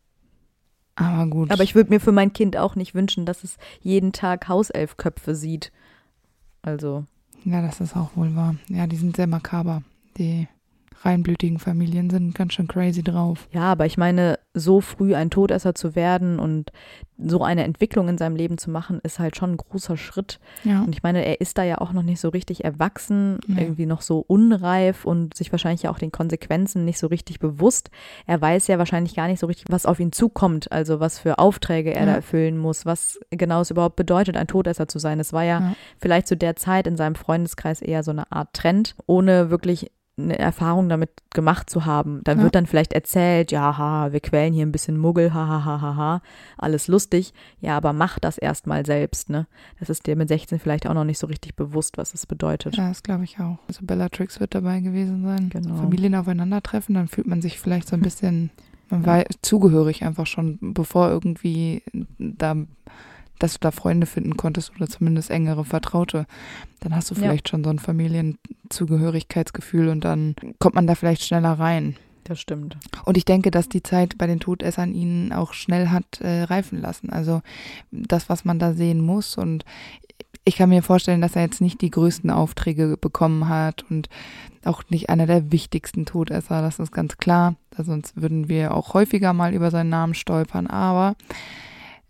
[0.98, 1.50] Aber gut.
[1.50, 5.34] Aber ich würde mir für mein Kind auch nicht wünschen, dass es jeden Tag Hauselfköpfe
[5.34, 5.72] sieht.
[6.62, 7.04] Also,
[7.44, 8.56] ja, das ist auch wohl wahr.
[8.68, 9.82] Ja, die sind sehr makaber.
[10.16, 10.48] Die
[11.02, 13.48] reinblütigen Familien sind ganz schön crazy drauf.
[13.52, 16.72] ja, aber ich meine, so früh ein Todesser zu werden und
[17.20, 20.38] so eine Entwicklung in seinem Leben zu machen, ist halt schon ein großer Schritt.
[20.64, 20.82] Ja.
[20.82, 23.60] Und ich meine, er ist da ja auch noch nicht so richtig erwachsen, Nee.
[23.62, 27.90] irgendwie noch so unreif und sich wahrscheinlich ja auch den Konsequenzen nicht so richtig bewusst.
[28.26, 31.38] Er weiß ja wahrscheinlich gar nicht so richtig, was auf ihn zukommt, also was für
[31.38, 32.06] Aufträge er Ja.
[32.06, 35.18] da erfüllen muss, was genau es überhaupt bedeutet, ein Todesser zu sein.
[35.20, 35.74] Es war ja, Ja.
[35.98, 40.38] vielleicht zu der Zeit in seinem Freundeskreis eher so eine Art Trend, ohne wirklich eine
[40.38, 42.20] Erfahrung damit gemacht zu haben.
[42.24, 42.44] Dann Ja.
[42.44, 46.22] wird dann vielleicht erzählt, ja, haha, wir quälen hier ein bisschen Muggel, haha, haha, haha,
[46.56, 47.32] alles lustig.
[47.60, 49.46] Ja, aber mach das erstmal selbst, ne?
[49.78, 52.76] Das ist dir mit 16 vielleicht auch noch nicht so richtig bewusst, was es bedeutet.
[52.76, 53.58] Ja, das glaube ich auch.
[53.68, 55.50] Also Bellatrix wird dabei gewesen sein.
[55.50, 55.76] Genau.
[55.76, 58.50] Familien aufeinandertreffen, dann fühlt man sich vielleicht so ein bisschen,
[58.90, 59.06] man Ja.
[59.06, 61.82] war zugehörig einfach schon, bevor irgendwie
[62.18, 62.56] da,
[63.38, 66.26] dass du da Freunde finden konntest oder zumindest engere Vertraute.
[66.80, 67.22] Dann hast du Ja.
[67.22, 71.96] vielleicht schon so ein Familienzugehörigkeitsgefühl und dann kommt man da vielleicht schneller rein.
[72.24, 72.76] Das stimmt.
[73.06, 76.78] Und ich denke, dass die Zeit bei den Todessern ihn auch schnell hat äh, reifen
[76.80, 77.08] lassen.
[77.10, 77.40] Also
[77.90, 79.38] das, was man da sehen muss.
[79.38, 79.64] Und
[80.44, 84.10] ich kann mir vorstellen, dass er jetzt nicht die größten Aufträge bekommen hat und
[84.64, 86.60] auch nicht einer der wichtigsten Todesser.
[86.60, 87.54] Das ist ganz klar.
[87.70, 90.66] Da Sonst würden wir auch häufiger mal über seinen Namen stolpern.
[90.66, 91.16] Aber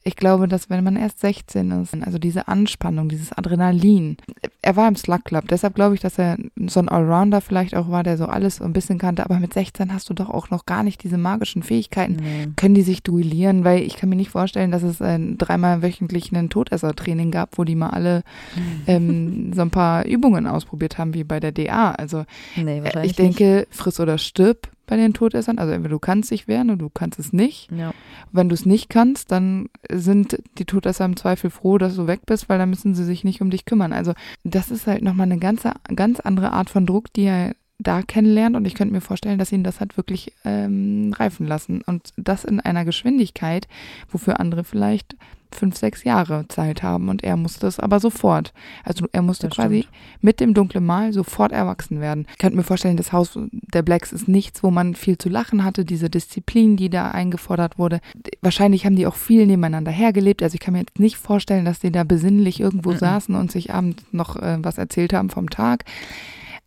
[0.09, 4.17] ich glaube, dass wenn man erst 16 ist, also diese Anspannung, dieses Adrenalin,
[4.63, 7.91] er war im Slug Club, deshalb glaube ich, dass er so ein Allrounder vielleicht auch
[7.91, 10.51] war, der so alles so ein bisschen kannte, aber mit 16 hast du doch auch
[10.51, 12.17] noch gar nicht diese magischen Fähigkeiten.
[12.17, 12.49] Nee.
[12.57, 13.65] Können die sich duellieren?
[13.65, 17.65] Weil ich kann mir nicht vorstellen, dass es ein dreimal wöchentlich ein Todesser-Training gab, wo
[17.65, 18.23] die mal alle
[18.87, 21.93] ähm, so ein paar Übungen ausprobiert haben, wie bei der DA.
[21.93, 22.25] Also
[22.57, 25.59] Nee, äh, ich denke, friss oder stirb bei den Todessern.
[25.59, 27.71] Also entweder du kannst dich wehren oder du kannst es nicht.
[27.71, 27.93] Ja.
[28.33, 32.21] Wenn du es nicht kannst, dann sind die Todesser im Zweifel froh, dass du weg
[32.27, 33.93] bist, weil dann müssen sie sich nicht um dich kümmern.
[33.93, 38.03] Also das ist halt nochmal eine ganze, ganz andere Art von Druck, die er da
[38.03, 42.13] kennenlernt und ich könnte mir vorstellen, dass ihn das hat wirklich ähm, reifen lassen und
[42.17, 43.69] das in einer Geschwindigkeit,
[44.09, 45.17] wofür andere vielleicht
[45.51, 48.53] fünf, sechs Jahre Zeit haben und er musste es aber sofort.
[48.85, 49.95] Also er musste Das quasi stimmt.
[50.23, 52.27] mit dem dunklen Mal sofort erwachsen werden.
[52.33, 55.65] Ich könnte mir vorstellen, das Haus der Blacks ist nichts, wo man viel zu lachen
[55.65, 58.01] hatte, diese Disziplin, die da eingefordert wurde.
[58.43, 60.43] Wahrscheinlich haben die auch viel nebeneinander hergelebt.
[60.43, 62.99] Also ich kann mir jetzt nicht vorstellen, dass die da besinnlich irgendwo Mhm.
[62.99, 65.85] saßen und sich abends noch äh, was erzählt haben vom Tag.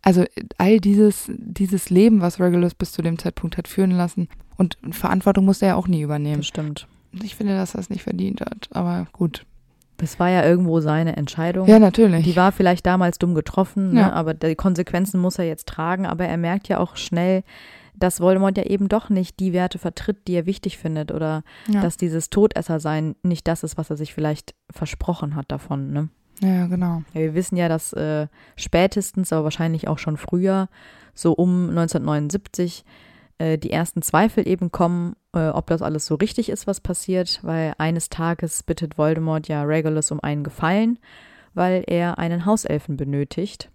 [0.02, 0.24] Also
[0.58, 4.28] all dieses, dieses Leben, was Regulus bis zu dem Zeitpunkt hat führen lassen.
[4.56, 6.38] Und Verantwortung musste er auch nie übernehmen.
[6.38, 6.88] Das stimmt.
[7.22, 9.44] Ich finde, dass er es nicht verdient hat, aber gut.
[9.98, 11.68] Das war ja irgendwo seine Entscheidung.
[11.68, 12.24] Ja, natürlich.
[12.24, 14.06] Die war vielleicht damals dumm getroffen, Ja.
[14.08, 14.12] ne?
[14.12, 16.06] aber die Konsequenzen muss er jetzt tragen.
[16.06, 17.44] Aber er merkt ja auch schnell,
[17.94, 21.12] dass Voldemort ja eben doch nicht die Werte vertritt, die er wichtig findet.
[21.12, 21.82] Oder ja.
[21.82, 25.92] dass dieses Todessersein nicht das ist, was er sich vielleicht versprochen hat davon.
[25.92, 26.08] Ne?
[26.40, 27.02] ja, genau.
[27.14, 30.68] Ja, wir wissen ja, dass äh, spätestens, aber wahrscheinlich auch schon früher,
[31.14, 32.84] so um 1979,
[33.38, 37.40] äh, die ersten Zweifel eben kommen, äh, ob das alles so richtig ist, was passiert,
[37.42, 40.98] weil eines Tages bittet Voldemort ja Regulus um einen Gefallen,
[41.54, 43.70] weil er einen Hauselfen benötigt.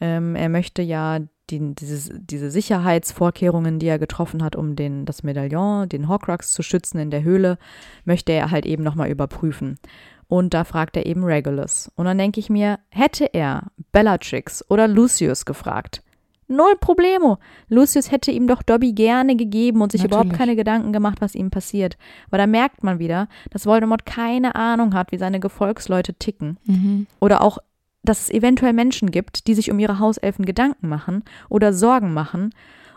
[0.00, 5.22] Ähm, er möchte ja die, dieses, diese Sicherheitsvorkehrungen, die er getroffen hat, um den, das
[5.22, 7.58] Medaillon, den Horcrux zu schützen in der Höhle,
[8.04, 9.78] möchte er halt eben nochmal überprüfen.
[10.26, 11.90] Und da fragt er eben Regulus.
[11.96, 16.02] Und dann denke ich mir, hätte er Bellatrix oder Lucius gefragt,
[16.48, 17.38] null Problemo.
[17.68, 20.38] Lucius hätte ihm doch Dobby gerne gegeben und sich überhaupt Natürlich.
[20.38, 21.96] keine Gedanken gemacht, was ihm passiert.
[22.28, 26.58] Aber da merkt man wieder, dass Voldemort keine Ahnung hat, wie seine Gefolgsleute ticken.
[26.64, 27.06] Mhm.
[27.20, 27.58] Oder auch,
[28.02, 32.50] dass es eventuell Menschen gibt, die sich um ihre Hauselfen Gedanken machen oder Sorgen machen.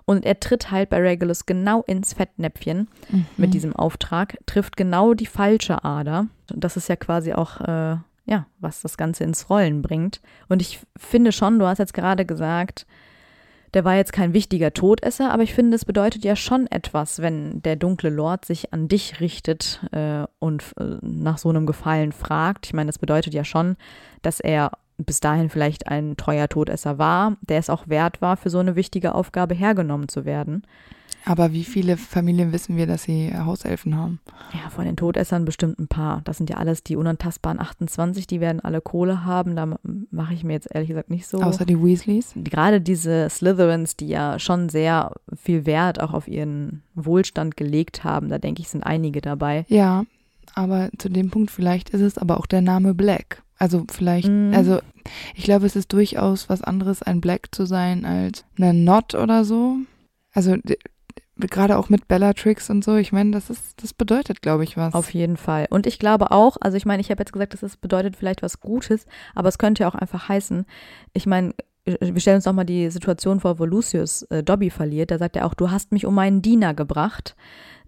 [0.06, 3.26] Und er tritt halt bei Regulus genau ins Fettnäpfchen Mhm.
[3.36, 6.28] mit diesem Auftrag, trifft genau die falsche Ader.
[6.54, 10.22] Und das ist ja quasi auch, äh, ja, was das Ganze ins Rollen bringt.
[10.48, 12.86] Und ich finde schon, du hast jetzt gerade gesagt,
[13.74, 17.62] der war jetzt kein wichtiger Todesser, aber ich finde, es bedeutet ja schon etwas, wenn
[17.62, 22.68] der dunkle Lord sich an dich richtet äh, und äh, nach so einem Gefallen fragt.
[22.68, 23.76] Ich meine, das bedeutet ja schon,
[24.22, 28.50] dass er bis dahin vielleicht ein treuer Todesser war, der es auch wert war, für
[28.50, 30.64] so eine wichtige Aufgabe hergenommen zu werden.
[31.28, 34.20] Aber wie viele Familien wissen wir, dass sie Hauselfen haben?
[34.54, 36.22] Ja, von den Todessern bestimmt ein paar.
[36.24, 39.56] Das sind ja alles die unantastbaren 28, die werden alle Kohle haben.
[39.56, 39.80] Da ma-
[40.12, 41.42] mache ich mir jetzt ehrlich gesagt nicht so.
[41.42, 42.32] Außer die Weasleys?
[42.36, 48.30] Gerade diese Slytherins, die ja schon sehr viel Wert auch auf ihren Wohlstand gelegt haben,
[48.30, 49.66] da denke ich, sind einige dabei.
[49.68, 50.06] Ja,
[50.56, 53.44] aber zu dem Punkt vielleicht ist es aber auch der Name Black.
[53.60, 54.54] Also vielleicht, Mhm.
[54.54, 54.80] also
[55.36, 59.44] ich glaube, es ist durchaus was anderes, ein Black zu sein als eine Not oder
[59.46, 59.78] so.
[60.34, 60.56] Also
[61.40, 64.94] gerade auch mit Bellatrix und so, ich meine, das ist, das bedeutet, glaube ich, was.
[64.94, 65.68] Auf jeden Fall.
[65.70, 68.42] Und ich glaube auch, also ich meine, ich habe jetzt gesagt, dass es bedeutet vielleicht
[68.42, 70.66] was Gutes, aber es könnte ja auch einfach heißen,
[71.14, 71.54] ich meine,
[71.86, 75.12] wir stellen uns doch mal die Situation vor, wo Lucius äh, Dobby verliert.
[75.12, 77.36] Da sagt er auch, du hast mich um meinen Diener gebracht.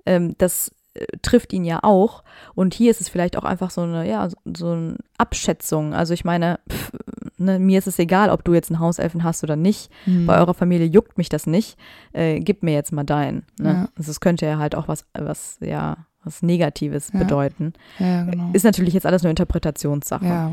[0.05, 2.23] Ähm, das äh, trifft ihn ja auch.
[2.55, 5.93] Und hier ist es vielleicht auch einfach so eine, ja, so eine Abschätzung.
[5.93, 6.91] Also ich meine, pff,
[7.39, 9.91] ne, mir ist es egal, ob du jetzt einen Hauselfen hast oder nicht.
[10.05, 10.25] Hm.
[10.27, 11.77] Bei eurer Familie juckt mich das nicht.
[12.13, 13.43] Äh, gib mir jetzt mal deinen.
[13.59, 13.69] Ne?
[13.69, 13.89] Ja.
[13.97, 17.19] Also es könnte ja halt auch was, was, ja, was Negatives Ja.
[17.19, 17.73] bedeuten.
[17.97, 18.49] ja, genau.
[18.53, 20.25] Ist natürlich jetzt alles nur Interpretationssache.
[20.25, 20.51] ja,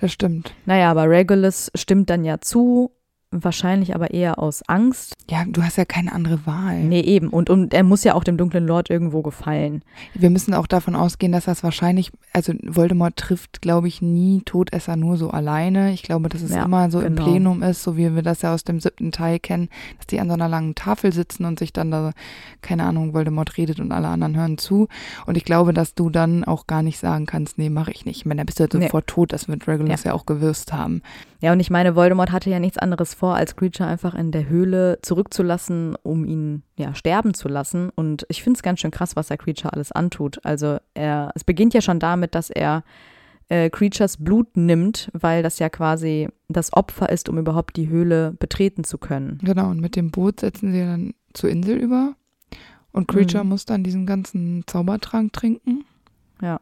[0.00, 0.54] das stimmt.
[0.66, 2.92] Naja, aber Regulus stimmt dann ja zu,
[3.32, 5.14] wahrscheinlich aber eher aus Angst.
[5.30, 6.80] Ja, du hast ja keine andere Wahl.
[6.82, 7.28] Nee, eben.
[7.28, 9.82] Und, und er muss ja auch dem dunklen Lord irgendwo gefallen.
[10.14, 14.96] Wir müssen auch davon ausgehen, dass das wahrscheinlich, also Voldemort trifft, glaube ich, nie Todesser
[14.96, 15.92] nur so alleine.
[15.92, 17.08] Ich glaube, dass es Ja, immer so genau.
[17.24, 20.18] im Plenum ist, so wie wir das ja aus dem siebten Teil kennen, dass die
[20.18, 22.12] an so einer langen Tafel sitzen und sich dann da,
[22.62, 24.88] keine Ahnung, Voldemort redet und alle anderen hören zu.
[25.26, 28.16] Und ich glaube, dass du dann auch gar nicht sagen kannst, nee, mache ich nicht.
[28.18, 28.86] Ich meine, da bist du halt Nee.
[28.86, 30.14] sofort tot, das wird Regulus ja.
[30.14, 31.02] auch gewusst haben.
[31.40, 34.48] Ja, und ich meine, Voldemort hatte ja nichts anderes vor, als Creature einfach in der
[34.48, 37.90] Höhle zurückzulassen, um ihn ja sterben zu lassen.
[37.94, 40.42] Und ich finde es ganz schön krass, was der Creature alles antut.
[40.42, 42.82] Also er, es beginnt ja schon damit, dass er
[43.50, 48.32] äh, Creatures Blut nimmt, weil das ja quasi das Opfer ist, um überhaupt die Höhle
[48.38, 49.38] betreten zu können.
[49.42, 52.14] Genau, und mit dem Boot setzen sie dann zur Insel über.
[52.92, 53.50] Und Creature Mhm.
[53.50, 55.84] muss dann diesen ganzen Zaubertrank trinken.
[56.40, 56.60] Ja.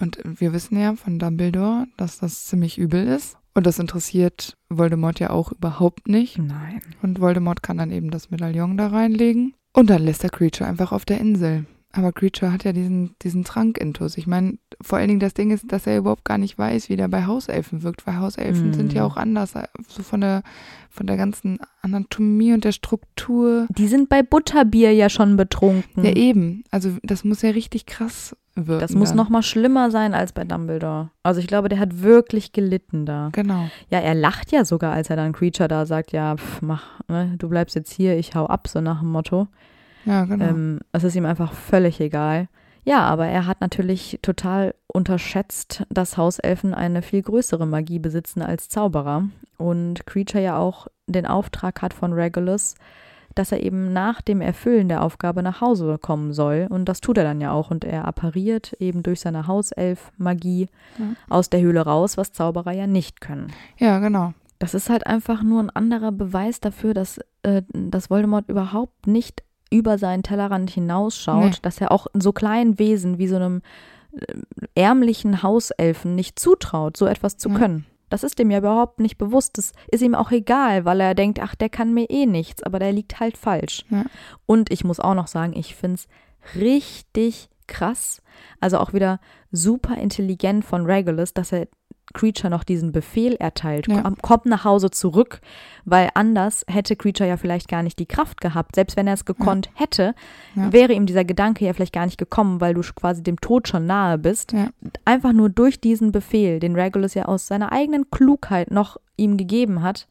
[0.00, 3.36] Und wir wissen ja von Dumbledore, dass das ziemlich übel ist.
[3.54, 6.38] Und das interessiert Voldemort ja auch überhaupt nicht.
[6.38, 6.82] Nein.
[7.02, 9.54] Und Voldemort kann dann eben das Medaillon da reinlegen.
[9.72, 11.66] Und dann lässt der Creature einfach auf der Insel.
[11.92, 14.16] Aber Creature hat ja diesen, diesen Trank-Intus.
[14.16, 16.96] Ich meine, vor allen Dingen das Ding ist, dass er überhaupt gar nicht weiß, wie
[16.96, 18.74] der bei Hauselfen wirkt, weil Hauselfen Mm.
[18.74, 19.54] sind ja auch anders,
[19.88, 20.42] so von der,
[20.88, 23.66] von der ganzen Anatomie und der Struktur.
[23.70, 26.04] Die sind bei Butterbier ja schon betrunken.
[26.04, 26.62] Ja, eben.
[26.70, 28.80] Also das muss ja richtig krass wirken.
[28.80, 29.16] Das muss dann.
[29.16, 31.10] noch mal schlimmer sein als bei Dumbledore.
[31.24, 33.30] Also ich glaube, der hat wirklich gelitten da.
[33.32, 33.68] Genau.
[33.88, 37.34] Ja, er lacht ja sogar, als er dann Creature da sagt, ja, pff, mach, ne,
[37.36, 39.48] du bleibst jetzt hier, ich hau ab, so nach dem Motto.
[40.04, 40.44] Ja, genau.
[40.44, 42.48] Ähm, es ist ihm einfach völlig egal.
[42.84, 48.68] Ja, aber er hat natürlich total unterschätzt, dass Hauselfen eine viel größere Magie besitzen als
[48.68, 49.24] Zauberer.
[49.58, 52.74] Und Creature ja auch den Auftrag hat von Regulus,
[53.34, 56.66] dass er eben nach dem Erfüllen der Aufgabe nach Hause kommen soll.
[56.70, 57.70] Und das tut er dann ja auch.
[57.70, 61.04] Und er appariert eben durch seine Hauself-Magie Ja.
[61.28, 63.52] aus der Höhle raus, was Zauberer ja nicht können.
[63.78, 64.32] ja, genau.
[64.58, 69.42] Das ist halt einfach nur ein anderer Beweis dafür, dass, äh, dass Voldemort überhaupt nicht
[69.70, 71.56] über seinen Tellerrand hinausschaut, Nee.
[71.62, 73.62] dass er auch so kleinen Wesen wie so einem
[74.12, 74.34] äh,
[74.74, 77.58] ärmlichen Hauselfen nicht zutraut, so etwas zu Ja.
[77.58, 77.86] können.
[78.08, 79.56] Das ist ihm ja überhaupt nicht bewusst.
[79.56, 82.80] Das ist ihm auch egal, weil er denkt, ach, der kann mir eh nichts, aber
[82.80, 83.84] der liegt halt falsch.
[83.88, 84.04] Ja.
[84.46, 86.08] Und ich muss auch noch sagen, ich finde es
[86.60, 88.20] richtig krass,
[88.58, 89.20] also auch wieder
[89.52, 91.68] super intelligent von Regulus, dass er
[92.14, 93.86] Creature noch diesen Befehl erteilt.
[93.88, 94.02] Ja.
[94.02, 95.40] Komm, kommt nach Hause zurück,
[95.84, 98.74] weil anders hätte Creature ja vielleicht gar nicht die Kraft gehabt.
[98.74, 100.14] Selbst wenn er es gekonnt hätte,
[100.54, 100.72] Ja.
[100.72, 103.86] wäre ihm dieser Gedanke ja vielleicht gar nicht gekommen, weil du quasi dem Tod schon
[103.86, 104.52] nahe bist.
[104.52, 104.68] Ja.
[105.04, 109.82] Einfach nur durch diesen Befehl, den Regulus ja aus seiner eigenen Klugheit noch ihm gegeben
[109.82, 110.08] hat,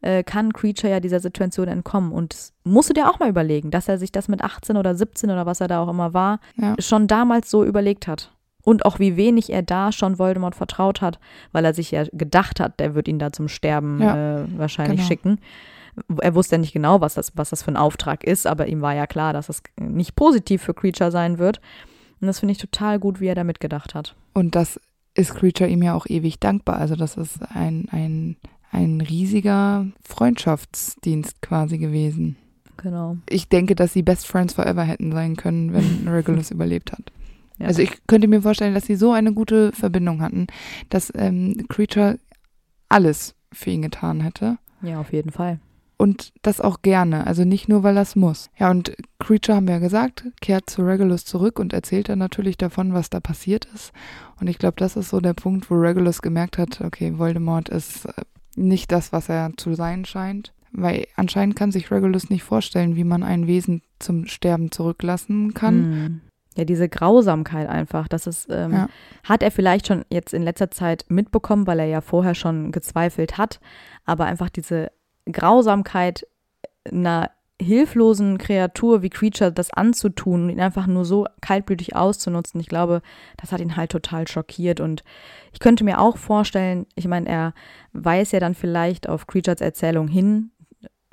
[0.00, 2.12] äh, kann Creature ja dieser Situation entkommen.
[2.12, 4.94] Und das musst du dir auch mal überlegen, dass er sich das mit 18 oder
[4.94, 6.76] 17 oder was er da auch immer war, Ja.
[6.78, 8.32] schon damals so überlegt hat.
[8.68, 11.18] Und auch wie wenig er da schon Voldemort vertraut hat,
[11.52, 14.98] weil er sich ja gedacht hat, der wird ihn da zum Sterben Ja, äh, wahrscheinlich
[14.98, 15.08] genau.
[15.08, 15.40] schicken.
[16.20, 18.82] Er wusste ja nicht genau, was das, was das für ein Auftrag ist, aber ihm
[18.82, 21.62] war ja klar, dass es nicht positiv für Creature sein wird.
[22.20, 24.14] Und das finde ich total gut, wie er da mitgedacht hat.
[24.34, 24.78] Und das
[25.14, 26.76] ist Creature ihm ja auch ewig dankbar.
[26.76, 28.36] Also das ist ein, ein,
[28.70, 32.36] ein riesiger Freundschaftsdienst quasi gewesen.
[32.76, 33.16] Genau.
[33.30, 37.10] Ich denke, dass sie Best Friends Forever hätten sein können, wenn Regulus überlebt hat.
[37.58, 37.66] Ja.
[37.66, 40.46] Also ich könnte mir vorstellen, dass sie so eine gute Verbindung hatten,
[40.90, 42.18] dass ähm, Creature
[42.88, 44.58] alles für ihn getan hätte.
[44.82, 45.60] ja, auf jeden Fall.
[46.00, 48.50] Und das auch gerne, also nicht nur, weil er es muss.
[48.56, 52.56] Ja, und Creature, haben wir ja gesagt, kehrt zu Regulus zurück und erzählt dann natürlich
[52.56, 53.92] davon, was da passiert ist.
[54.40, 58.04] Und ich glaube, das ist so der Punkt, wo Regulus gemerkt hat, okay, Voldemort ist
[58.04, 58.12] äh,
[58.54, 60.52] nicht das, was er zu sein scheint.
[60.70, 65.90] Weil anscheinend kann sich Regulus nicht vorstellen, wie man ein Wesen zum Sterben zurücklassen kann.
[65.90, 66.20] Mhm.
[66.58, 68.88] Ja, diese Grausamkeit einfach, das ist, ähm, Ja.
[69.22, 73.38] hat er vielleicht schon jetzt in letzter Zeit mitbekommen, weil er ja vorher schon gezweifelt
[73.38, 73.60] hat,
[74.04, 74.90] aber einfach diese
[75.30, 76.26] Grausamkeit
[76.90, 82.68] einer hilflosen Kreatur wie Creature das anzutun und ihn einfach nur so kaltblütig auszunutzen, ich
[82.68, 83.02] glaube,
[83.36, 85.02] das hat ihn halt total schockiert und
[85.52, 87.54] ich könnte mir auch vorstellen, ich meine, er
[87.92, 90.50] weiß ja dann vielleicht auf Creatures Erzählung hin,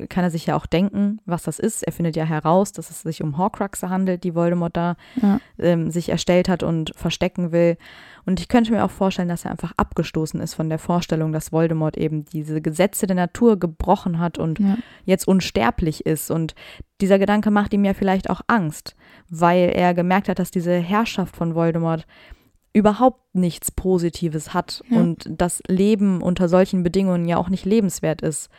[0.09, 1.83] kann er sich ja auch denken, was das ist.
[1.83, 5.39] Er findet ja heraus, dass es sich um Horcruxe handelt, die Voldemort da Ja.
[5.57, 7.77] ähm, sich erstellt hat und verstecken will.
[8.25, 11.51] Und ich könnte mir auch vorstellen, dass er einfach abgestoßen ist von der Vorstellung, dass
[11.53, 14.77] Voldemort eben diese Gesetze der Natur gebrochen hat und Ja.
[15.05, 16.29] jetzt unsterblich ist.
[16.29, 16.55] Und
[16.99, 18.95] dieser Gedanke macht ihm ja vielleicht auch Angst,
[19.29, 22.05] weil er gemerkt hat, dass diese Herrschaft von Voldemort
[22.73, 24.99] überhaupt nichts Positives hat Ja.
[24.99, 28.49] und das Leben unter solchen Bedingungen ja auch nicht lebenswert ist.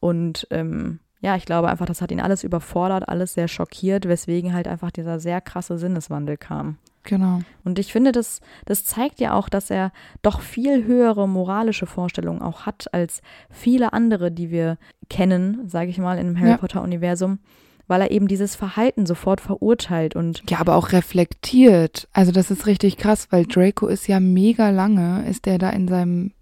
[0.00, 4.52] Und ähm, ja, ich glaube einfach, das hat ihn alles überfordert, alles sehr schockiert, weswegen
[4.54, 6.78] halt einfach dieser sehr krasse Sinneswandel kam.
[7.02, 7.40] Genau.
[7.64, 12.42] Und ich finde, das, das zeigt ja auch, dass er doch viel höhere moralische Vorstellungen
[12.42, 14.76] auch hat als viele andere, die wir
[15.08, 16.56] kennen, sage ich mal, im Harry Ja.
[16.58, 17.38] Potter-Universum,
[17.86, 22.08] weil er eben dieses Verhalten sofort verurteilt und Ja, aber auch reflektiert.
[22.12, 25.88] Also das ist richtig krass, weil Draco ist ja mega lange, ist der da in
[25.88, 26.32] seinem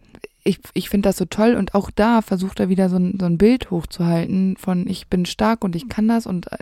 [0.47, 3.27] ich, ich finde das so toll und auch da versucht er wieder so ein, so
[3.27, 6.59] ein Bild hochzuhalten von ich bin stark und ich kann das und äh,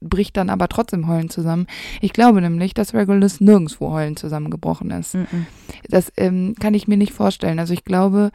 [0.00, 1.66] bricht dann aber trotzdem heulend zusammen.
[2.00, 5.14] Ich glaube nämlich, dass Regulus nirgendwo heulend zusammengebrochen ist.
[5.14, 5.46] Mhm.
[5.88, 7.58] Das ähm, kann ich mir nicht vorstellen.
[7.58, 8.30] Also ich glaube,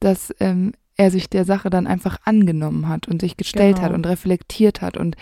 [0.00, 3.88] dass ähm, er sich der Sache dann einfach angenommen hat und sich gestellt Genau.
[3.88, 5.16] hat und reflektiert hat und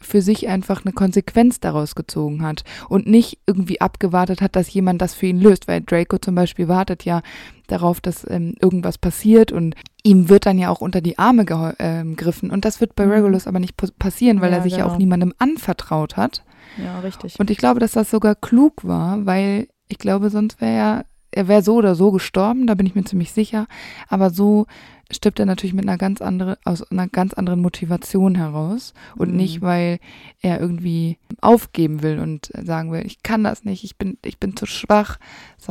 [0.00, 5.02] für sich einfach eine Konsequenz daraus gezogen hat und nicht irgendwie abgewartet hat, dass jemand
[5.02, 7.22] das für ihn löst, weil Draco zum Beispiel wartet ja
[7.66, 11.44] darauf, dass ähm, irgendwas passiert und ihm wird dann ja auch unter die Arme
[11.78, 13.12] ähm, gegriffen und das wird bei Mhm.
[13.12, 14.94] Regulus aber nicht passieren, weil Ja, er sich ja genau.
[14.94, 16.44] auch niemandem anvertraut hat.
[16.82, 17.38] Ja, richtig.
[17.40, 21.48] Und ich glaube, dass das sogar klug war, weil ich glaube, sonst wäre er, er
[21.48, 23.66] wäre so oder so gestorben, da bin ich mir ziemlich sicher.
[24.08, 24.66] Aber so
[25.10, 29.36] stirbt er natürlich mit einer ganz anderen, aus einer ganz anderen Motivation heraus und Mhm.
[29.36, 30.00] nicht, weil
[30.40, 34.56] er irgendwie aufgeben will und sagen will, ich kann das nicht, ich bin, ich bin
[34.56, 35.18] zu schwach.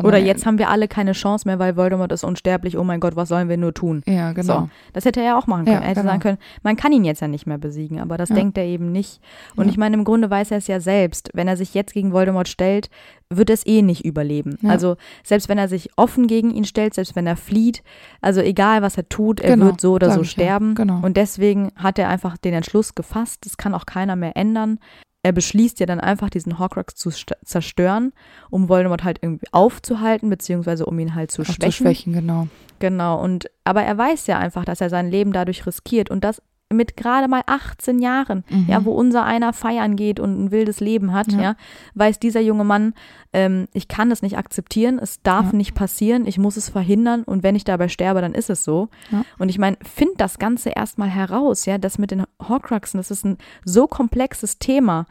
[0.03, 2.77] Oder er- jetzt haben wir alle keine Chance mehr, weil Voldemort ist unsterblich.
[2.77, 4.03] Oh mein Gott, was sollen wir nur tun?
[4.05, 4.59] Ja, genau.
[4.61, 5.77] So, das hätte er ja auch machen können.
[5.77, 6.11] Ja, er hätte genau.
[6.11, 8.35] sagen können, man kann ihn jetzt ja nicht mehr besiegen, aber das Ja.
[8.35, 9.21] denkt er eben nicht.
[9.55, 9.71] Und Ja.
[9.71, 11.29] ich meine, im Grunde weiß er es ja selbst.
[11.33, 12.89] Wenn er sich jetzt gegen Voldemort stellt,
[13.29, 14.57] wird es eh nicht überleben.
[14.67, 17.83] Also selbst wenn er sich offen gegen ihn stellt, selbst wenn er flieht,
[18.21, 20.75] also egal was er tut, er Genau, wird so oder so sterben.
[20.75, 20.99] Genau.
[21.01, 24.79] Und deswegen hat er einfach den Entschluss gefasst, das kann auch keiner mehr ändern.
[25.23, 28.13] Er beschließt ja dann einfach, diesen Horcrux zu st- zerstören,
[28.49, 31.61] um Voldemort halt irgendwie aufzuhalten, beziehungsweise um ihn halt zu Auch schwächen.
[31.71, 32.47] zu schwächen, genau.
[32.79, 36.41] Genau, und aber er weiß ja einfach, dass er sein Leben dadurch riskiert und das
[36.69, 38.65] mit gerade mal 18 Jahren, Mhm.
[38.67, 41.55] ja, wo unser einer feiern geht und ein wildes Leben hat, ja, Ja.
[41.95, 42.93] weiß dieser junge Mann,
[43.31, 45.57] ähm, ich kann das nicht akzeptieren, es darf Ja.
[45.57, 48.89] nicht passieren, ich muss es verhindern und wenn ich dabei sterbe, dann ist es so.
[49.11, 49.23] Ja.
[49.39, 53.25] Und ich meine, find das Ganze erstmal heraus, ja, das mit den Horcruxen, das ist
[53.25, 55.05] ein so komplexes Thema.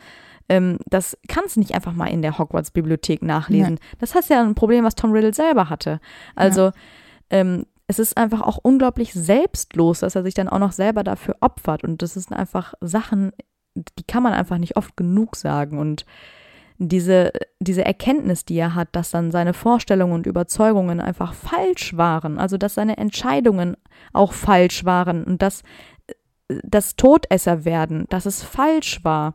[0.49, 3.78] Ähm, das kannst du nicht einfach mal in der Hogwarts-Bibliothek nachlesen.
[3.99, 6.01] Das ist ja ein Problem, was Tom Riddle selber hatte.
[6.34, 6.70] Also
[7.30, 11.37] ähm, es ist einfach auch unglaublich selbstlos, dass er sich dann auch noch selber dafür
[11.41, 11.84] opfert.
[11.84, 13.32] Und das sind einfach Sachen,
[13.74, 15.78] die kann man einfach nicht oft genug sagen.
[15.78, 16.05] Und
[16.78, 22.39] diese, diese Erkenntnis, die er hat, dass dann seine Vorstellungen und Überzeugungen einfach falsch waren,
[22.39, 23.76] also dass seine Entscheidungen
[24.12, 25.62] auch falsch waren und dass
[26.49, 29.34] das Todesser werden, dass es falsch war.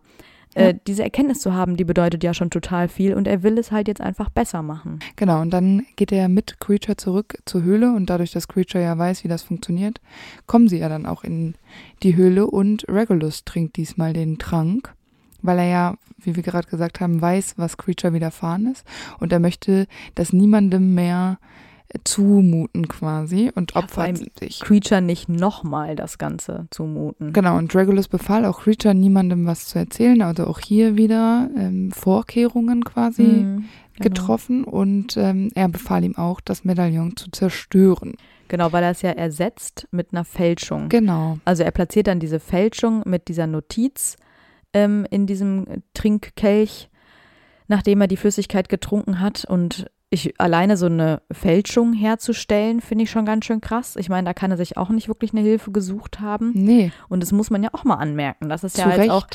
[0.54, 3.72] Äh, diese Erkenntnis zu haben, die bedeutet ja schon total viel und er will es
[3.72, 5.00] halt jetzt einfach besser machen.
[5.16, 8.98] Genau, und dann geht er mit Creature zurück zur Höhle und dadurch, dass Creature ja
[8.98, 10.02] weiß, wie das funktioniert,
[10.48, 11.56] kommen sie ja dann auch in
[12.04, 14.94] die Höhle und Regulus trinkt diesmal den Trank,
[15.42, 18.86] weil er ja, wie wir gerade gesagt haben, weiß, was Creature widerfahren ist
[19.22, 21.46] und er möchte das niemandem mehr äh,
[22.04, 24.60] zumuten quasi und Ja, opfert sich.
[24.60, 27.34] Creature nicht nochmal das Ganze zumuten.
[27.34, 31.92] Genau, und Regulus befahl auch Creature niemandem was zu erzählen, also auch hier wieder ähm,
[31.92, 33.66] Vorkehrungen quasi Mhm,
[33.96, 34.04] genau.
[34.04, 38.14] getroffen und ähm, er befahl ihm auch, das Medaillon zu zerstören.
[38.48, 40.90] Genau, weil er es ja ersetzt mit einer Fälschung.
[40.90, 41.38] Genau.
[41.46, 44.18] Also er platziert dann diese Fälschung mit dieser Notiz
[44.74, 46.90] ähm, in diesem Trinkkelch,
[47.68, 49.46] nachdem er die Flüssigkeit getrunken hat.
[49.46, 53.96] Und ich alleine so eine Fälschung herzustellen, finde ich schon ganz schön krass.
[53.96, 56.52] Ich meine, da kann er sich auch nicht wirklich eine Hilfe gesucht haben.
[56.54, 58.50] Nee, Und das muss man ja auch mal anmerken.
[58.50, 59.10] Das ist zu ja Recht.
[59.10, 59.26] auch,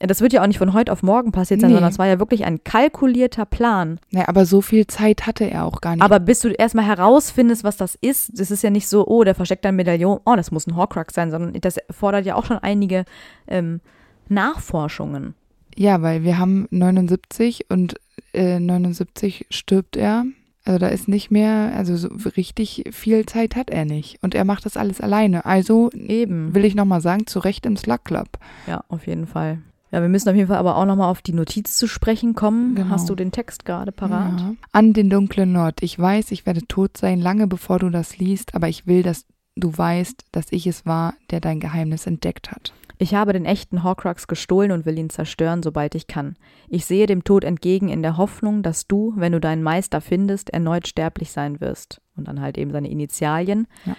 [0.00, 1.76] das wird ja auch nicht von heute auf morgen passiert sein, Nee.
[1.76, 4.00] sondern es war ja wirklich ein kalkulierter Plan.
[4.10, 6.02] Ja, aber so viel Zeit hatte er auch gar nicht.
[6.04, 9.36] Aber bis du erstmal herausfindest, was das ist, das ist ja nicht so, oh, der
[9.36, 12.58] versteckt ein Medaillon, oh, das muss ein Horcrux sein, sondern das fordert ja auch schon
[12.58, 13.04] einige
[13.46, 13.80] ähm,
[14.28, 15.34] Nachforschungen.
[15.76, 17.94] ja, weil wir haben 79 und
[18.32, 20.24] äh, 79 stirbt er.
[20.64, 24.18] Also da ist nicht mehr, also so richtig viel Zeit hat er nicht.
[24.22, 25.44] Und er macht das alles alleine.
[25.44, 26.54] Also Eben.
[26.54, 28.28] will ich nochmal sagen, zu Recht im Slug Club.
[28.68, 29.58] Ja, auf jeden Fall.
[29.90, 32.74] Ja, wir müssen auf jeden Fall aber auch nochmal auf die Notiz zu sprechen kommen.
[32.74, 32.90] Genau.
[32.90, 34.40] Hast du den Text gerade parat?
[34.40, 34.54] Ja.
[34.72, 35.82] An den dunklen Lord.
[35.82, 39.26] Ich weiß, ich werde tot sein, lange bevor du das liest, aber ich will, dass
[39.56, 42.72] du weißt, dass ich es war, der dein Geheimnis entdeckt hat.
[42.98, 46.36] Ich habe den echten Horcrux gestohlen und will ihn zerstören, sobald ich kann.
[46.68, 50.50] Ich sehe dem Tod entgegen in der Hoffnung, dass du, wenn du deinen Meister findest,
[50.50, 52.00] erneut sterblich sein wirst.
[52.16, 53.66] Und dann halt eben seine Initialien.
[53.86, 53.96] Ja.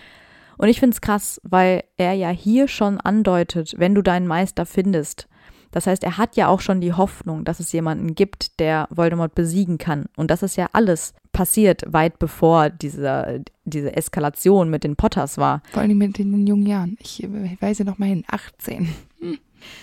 [0.58, 4.66] Und ich finde es krass, weil er ja hier schon andeutet, wenn du deinen Meister
[4.66, 5.28] findest.
[5.74, 9.36] Das heißt, er hat ja auch schon die Hoffnung, dass es jemanden gibt, der Voldemort
[9.36, 10.06] besiegen kann.
[10.16, 15.62] Und das ist ja alles passiert, weit bevor diese, diese Eskalation mit den Potters war.
[15.72, 16.96] Vor allem mit den jungen Jahren.
[17.02, 18.88] Ich, ich weise noch mal hin, 18.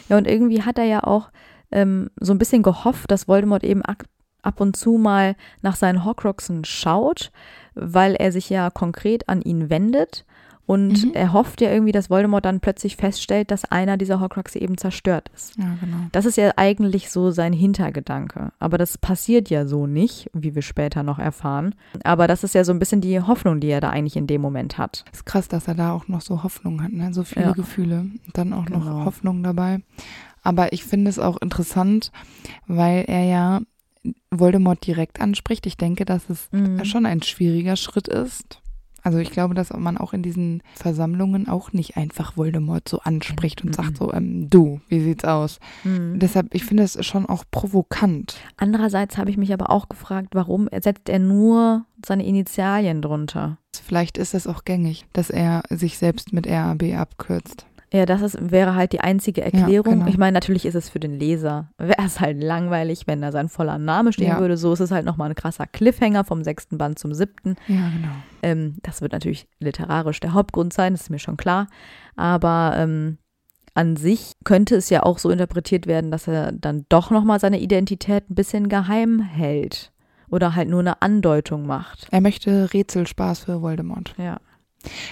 [0.09, 1.31] Ja, und irgendwie hat er ja auch
[1.73, 4.07] ähm, so ein bisschen gehofft, dass Voldemort eben ak-
[4.43, 7.31] ab und zu mal nach seinen Horcruxen schaut,
[7.75, 10.25] weil er sich ja konkret an ihn wendet.
[10.71, 11.13] Und Mhm.
[11.15, 15.29] er hofft ja irgendwie, dass Voldemort dann plötzlich feststellt, dass einer dieser Horcruxe eben zerstört
[15.35, 15.57] ist.
[15.59, 15.97] Ja, genau.
[16.13, 18.53] Das ist ja eigentlich so sein Hintergedanke.
[18.61, 21.75] Aber das passiert ja so nicht, wie wir später noch erfahren.
[22.05, 24.41] Aber das ist ja so ein bisschen die Hoffnung, die er da eigentlich in dem
[24.43, 25.05] Moment hat.
[25.13, 27.13] Ist krass, dass er da auch noch so Hoffnung hat, ne?
[27.13, 27.53] so viele Ja.
[27.53, 28.01] Gefühle.
[28.03, 29.05] Und dann auch noch Genau.
[29.07, 29.81] Hoffnung dabei.
[30.45, 32.13] Aber ich finde es auch interessant,
[32.69, 33.61] weil er ja
[34.31, 35.67] Voldemort direkt anspricht.
[35.67, 36.85] Ich denke, dass es Mhm.
[36.85, 38.60] schon ein schwieriger Schritt ist.
[39.03, 43.63] Also ich glaube, dass man auch in diesen Versammlungen auch nicht einfach Voldemort so anspricht
[43.63, 43.75] und Mhm.
[43.75, 45.59] sagt so, ähm, du, wie sieht's aus?
[45.85, 46.19] Mhm.
[46.19, 48.37] Deshalb, ich finde es schon auch provokant.
[48.57, 53.59] Andererseits habe ich mich aber auch gefragt, warum setzt er nur seine Initialien drunter?
[53.83, 57.67] Vielleicht ist es auch gängig, dass er sich selbst mit RAB abkürzt.
[57.93, 59.95] Ja, das ist, wäre halt die einzige Erklärung.
[60.01, 60.07] genau.
[60.07, 63.49] Ich meine, natürlich ist es für den Leser, wäre es halt langweilig, wenn da sein
[63.49, 64.39] voller Name stehen Ja.
[64.41, 64.57] würde.
[64.57, 67.57] So ist es halt nochmal ein krasser Cliffhanger vom sechsten Band zum siebten.
[67.67, 68.15] Ja, genau.
[68.43, 71.67] Ähm, das wird natürlich literarisch der Hauptgrund sein, das ist mir schon klar.
[72.17, 73.19] Aber ähm,
[73.75, 77.61] an sich könnte es ja auch so interpretiert werden, dass er dann doch nochmal seine
[77.61, 79.93] Identität ein bisschen geheim hält.
[80.29, 82.07] Oder halt nur eine Andeutung macht.
[82.13, 84.15] Er möchte Rätselspaß für Voldemort.
[84.17, 84.39] Ja.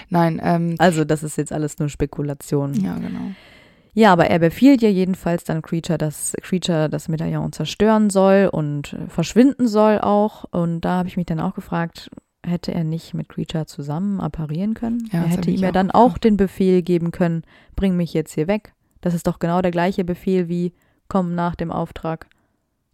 [0.09, 2.73] Nein, ähm, Also, das ist jetzt alles nur Spekulation.
[2.73, 3.31] ja, genau.
[3.93, 8.93] Ja, aber er befiehlt ja jedenfalls dann Creature, dass Creature das Medaillon zerstören soll und
[8.93, 10.45] äh, verschwinden soll auch.
[10.51, 12.09] Und da habe ich mich dann auch gefragt,
[12.45, 15.09] hätte er nicht mit Creature zusammen apparieren können?
[15.11, 17.43] Ja, er hätte ihm ja dann auch den Befehl geben können,
[17.75, 18.73] bring mich jetzt hier weg.
[19.01, 20.73] Das ist doch genau der gleiche Befehl wie
[21.07, 22.27] komm nach dem Auftrag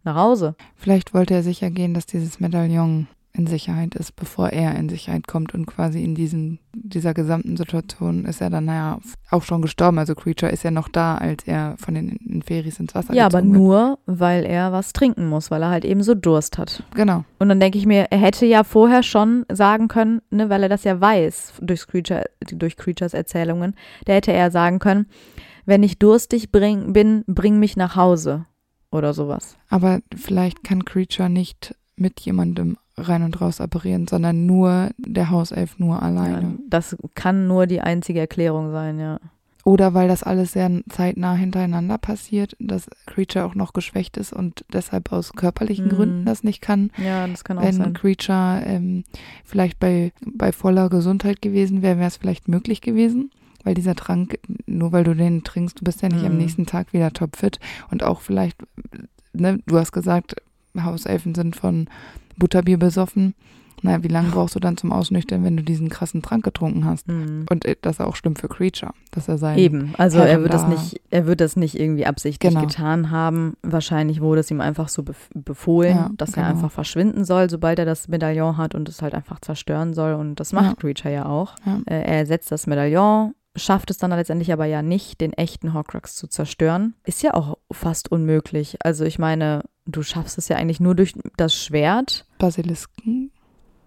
[0.02, 0.56] nach Hause.
[0.74, 3.06] Vielleicht wollte er sicher gehen, dass dieses Medaillon
[3.36, 8.24] in Sicherheit ist, bevor er in Sicherheit kommt und quasi in diesem, dieser gesamten Situation
[8.24, 8.98] ist er dann naja
[9.30, 9.98] auch schon gestorben.
[9.98, 13.42] Also Creature ist ja noch da, als er von den Inferis ins Wasser Ja, aber
[13.42, 13.52] wird.
[13.52, 16.82] nur, weil er was trinken muss, weil er halt eben so Durst hat.
[16.94, 17.24] Genau.
[17.38, 20.68] Und dann denke ich mir, er hätte ja vorher schon sagen können, ne, weil er
[20.68, 23.74] das ja weiß durch, Creature, durch Creatures Erzählungen,
[24.06, 25.06] der hätte er sagen können,
[25.66, 28.46] wenn ich durstig bring, bin, bring mich nach Hause
[28.90, 29.56] oder sowas.
[29.68, 35.78] Aber vielleicht kann Creature nicht mit jemandem rein und raus apparieren, sondern nur der Hauself
[35.78, 36.58] nur Ja, alleine.
[36.68, 39.18] das kann nur die einzige Erklärung sein, ja.
[39.64, 44.64] Oder weil das alles sehr zeitnah hintereinander passiert, dass Creature auch noch geschwächt ist und
[44.72, 45.90] deshalb aus körperlichen Mhm.
[45.90, 46.92] Gründen das nicht kann.
[46.98, 47.92] Ja, das kann auch Wenn sein.
[47.94, 49.02] Creature ähm,
[49.44, 53.30] vielleicht bei, bei voller Gesundheit gewesen wäre, wäre es vielleicht möglich gewesen.
[53.64, 56.38] Weil dieser Trank, nur weil du den trinkst, du bist ja nicht am Mhm.
[56.38, 57.58] nächsten Tag wieder topfit.
[57.90, 58.58] Und auch vielleicht,
[59.32, 60.36] ne, du hast gesagt,
[60.80, 61.88] Hauselfen sind von
[62.36, 63.34] Butterbier besoffen.
[63.82, 67.08] Naja, wie lange brauchst du dann zum Ausnüchtern, wenn du diesen krassen Trank getrunken hast?
[67.08, 67.44] Mhm.
[67.50, 69.58] Und äh, das auch stimmt für Creature, dass er sein.
[69.58, 72.66] Eben, also er wird das da- nicht, er wird das nicht irgendwie absichtlich Genau.
[72.66, 73.54] getan haben.
[73.62, 76.48] Wahrscheinlich wurde es ihm einfach so bef befohlen, Ja, dass er genau.
[76.54, 80.14] einfach verschwinden soll, sobald er das Medaillon hat und es halt einfach zerstören soll.
[80.14, 80.74] Und das macht Ja.
[80.74, 81.54] Creature ja auch.
[81.66, 81.76] Ja.
[81.84, 86.16] Äh, er ersetzt das Medaillon, schafft es dann letztendlich aber ja nicht, den echten Horcrux
[86.16, 86.94] zu zerstören.
[87.04, 88.78] Ist ja auch fast unmöglich.
[88.82, 93.32] Also ich meine, du schaffst es ja eigentlich nur durch das Schwert, Basiliskengift,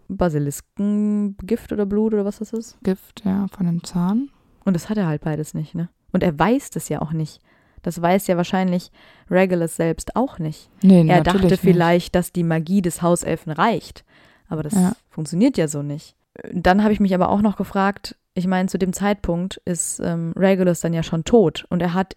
[0.08, 2.78] Basiliskengift oder Blut oder was das ist.
[3.26, 4.30] ja, von dem Zahn.
[4.66, 5.90] Und das hat er halt beides nicht, ne?
[6.12, 7.40] Und er weiß das ja auch nicht.
[7.82, 8.92] Das weiß ja wahrscheinlich
[9.30, 10.70] Regulus selbst auch nicht.
[10.82, 11.62] Nee, Er dachte nicht.
[11.62, 14.04] vielleicht, dass die Magie des Hauselfen reicht.
[14.50, 14.94] Aber das Ja.
[15.10, 16.16] funktioniert ja so nicht.
[16.52, 20.34] Dann habe ich mich aber auch noch gefragt, ich meine, zu dem Zeitpunkt ist ähm,
[20.36, 21.66] Regulus dann ja schon tot.
[21.70, 22.16] Und er hat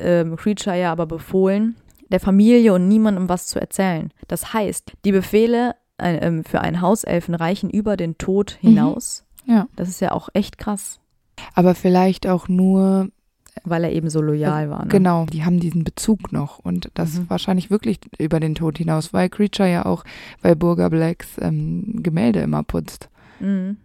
[0.00, 1.76] ähm, Creature ja aber befohlen,
[2.14, 4.12] der Familie und niemandem was zu erzählen.
[4.28, 8.68] Das heißt, die Befehle äh, ähm, für einen Hauselfen reichen über den Tod Mhm.
[8.68, 9.24] hinaus.
[9.46, 9.66] Ja.
[9.74, 11.00] Das ist ja auch echt krass,
[11.54, 13.08] Aber vielleicht auch nur,
[13.64, 14.82] weil er eben so loyal war.
[14.84, 14.88] Ne?
[14.88, 17.30] genau, die haben diesen Bezug noch und das Mhm.
[17.30, 20.04] wahrscheinlich wirklich über den Tod hinaus, weil Creature ja auch
[20.40, 23.08] bei Burger Blacks ähm, Gemälde immer putzt.
[23.40, 23.76] Mhm.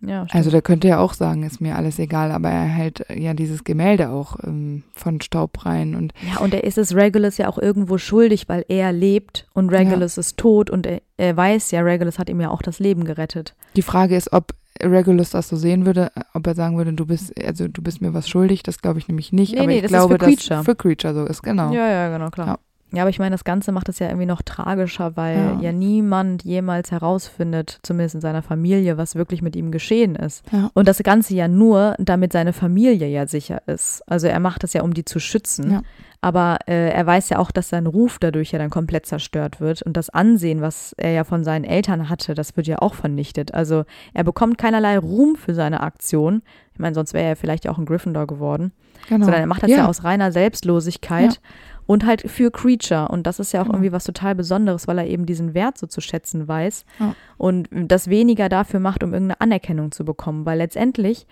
[0.00, 0.26] Ja.
[0.30, 3.64] Also der könnte ja auch sagen, ist mir alles egal, aber er hält ja dieses
[3.64, 7.58] Gemälde auch ähm, von Staub rein und ja, und er ist es Regulus ja auch
[7.58, 12.18] irgendwo schuldig, weil er lebt und Regulus ist tot und er, er weiß ja, Regulus
[12.18, 13.54] hat ihm ja auch das Leben gerettet.
[13.74, 17.32] die Frage ist, ob Regulus das so sehen würde, ob er sagen würde, du bist,
[17.44, 19.82] also du bist mir was schuldig, das glaube ich nämlich nicht, Nee, aber nee, ich
[19.82, 20.56] das ist glaube, für Creature.
[20.58, 21.72] dass für Creature so ist, genau.
[21.72, 22.46] Ja, ja, genau, klar.
[22.46, 22.58] Ja.
[22.92, 23.02] Ja.
[23.02, 25.60] aber ich meine, das Ganze macht es ja irgendwie noch tragischer, weil Ja.
[25.60, 25.72] ja.
[25.72, 30.42] niemand jemals herausfindet, zumindest in seiner Familie, was wirklich mit ihm geschehen ist.
[30.52, 30.70] Ja.
[30.74, 34.02] Und das Ganze ja nur, damit seine Familie ja sicher ist.
[34.06, 35.70] Also er macht es ja, um die zu schützen.
[35.70, 35.82] Ja.
[36.20, 39.82] Aber äh, er weiß ja auch, dass sein Ruf dadurch ja dann komplett zerstört wird.
[39.82, 43.54] Und das Ansehen, was er ja von seinen Eltern hatte, das wird ja auch vernichtet.
[43.54, 43.84] Also
[44.14, 46.42] er bekommt keinerlei Ruhm für seine Aktion.
[46.72, 48.72] Ich meine, sonst wäre er vielleicht auch ein Gryffindor geworden.
[49.08, 49.26] genau.
[49.26, 51.40] Sondern er macht das ja, aus reiner Selbstlosigkeit.
[51.88, 53.08] Und halt für Creature.
[53.08, 53.76] Und das ist ja auch Genau.
[53.78, 57.14] irgendwie was total Besonderes, weil er eben diesen Wert so zu schätzen weiß Ja.
[57.38, 60.44] und das weniger dafür macht, um irgendeine Anerkennung zu bekommen.
[60.46, 61.26] Weil letztendlich,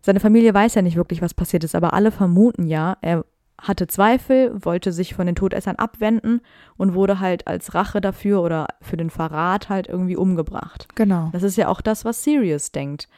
[0.00, 3.24] seine Familie weiß ja nicht wirklich, was passiert ist, aber alle vermuten ja, er
[3.60, 6.40] hatte Zweifel, wollte sich von den Todessern abwenden
[6.76, 10.88] und wurde halt als Rache dafür oder für den Verrat halt irgendwie umgebracht.
[10.94, 11.28] Genau.
[11.32, 13.08] Das ist ja auch das, was Sirius denkt.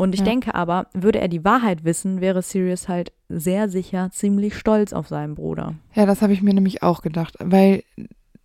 [0.00, 0.24] Und ich Ja.
[0.24, 5.08] denke aber, würde er die Wahrheit wissen, wäre Sirius halt sehr sicher ziemlich stolz auf
[5.08, 5.74] seinen Bruder.
[5.94, 7.82] Ja, das habe ich mir nämlich auch gedacht, weil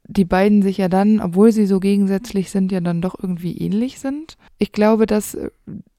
[0.05, 3.99] die beiden sich ja dann, obwohl sie so gegensätzlich sind, ja dann doch irgendwie ähnlich
[3.99, 4.35] sind.
[4.57, 5.37] Ich glaube, dass,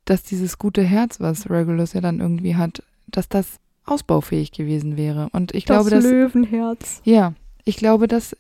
[0.05, 5.31] dass dieses gute Herz, was Regulus ja dann irgendwie hat, dass das ausbaufähig gewesen wäre.
[5.33, 7.01] Und ich glaube, dass Löwenherz.
[7.05, 7.33] Ja,
[7.65, 8.37] ich glaube, dass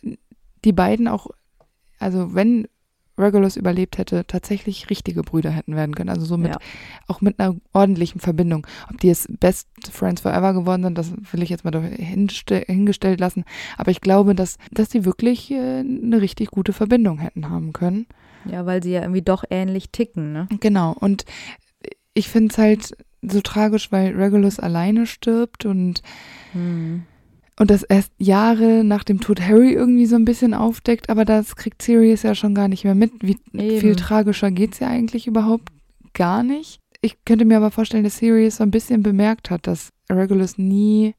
[0.66, 1.28] die beiden auch,
[1.98, 2.68] also wenn
[3.18, 6.10] Regulus überlebt hätte, tatsächlich richtige Brüder hätten werden können.
[6.10, 6.58] Also so mit, Ja.
[7.08, 8.66] auch mit einer ordentlichen Verbindung.
[8.90, 13.44] Ob die jetzt Best Friends Forever geworden sind, das will ich jetzt mal hingestellt lassen.
[13.78, 18.06] Aber ich glaube, dass, dass die wirklich äh, eine richtig gute Verbindung hätten haben können.
[18.44, 20.48] Ja, weil sie ja irgendwie doch ähnlich ticken, ne?
[20.60, 20.92] Genau.
[20.92, 21.24] Und
[22.14, 26.02] ich finde es halt so tragisch, weil Regulus alleine stirbt und
[26.52, 27.02] Hm.
[27.58, 31.56] Und das erst Jahre nach dem Tod Harry irgendwie so ein bisschen aufdeckt, aber das
[31.56, 33.12] kriegt Sirius ja schon gar nicht mehr mit.
[33.22, 33.80] Wie Eben.
[33.80, 35.70] viel tragischer geht's ja eigentlich überhaupt
[36.12, 36.80] gar nicht.
[37.00, 41.14] Ich könnte mir aber vorstellen, dass Sirius so ein bisschen bemerkt hat, dass Regulus nie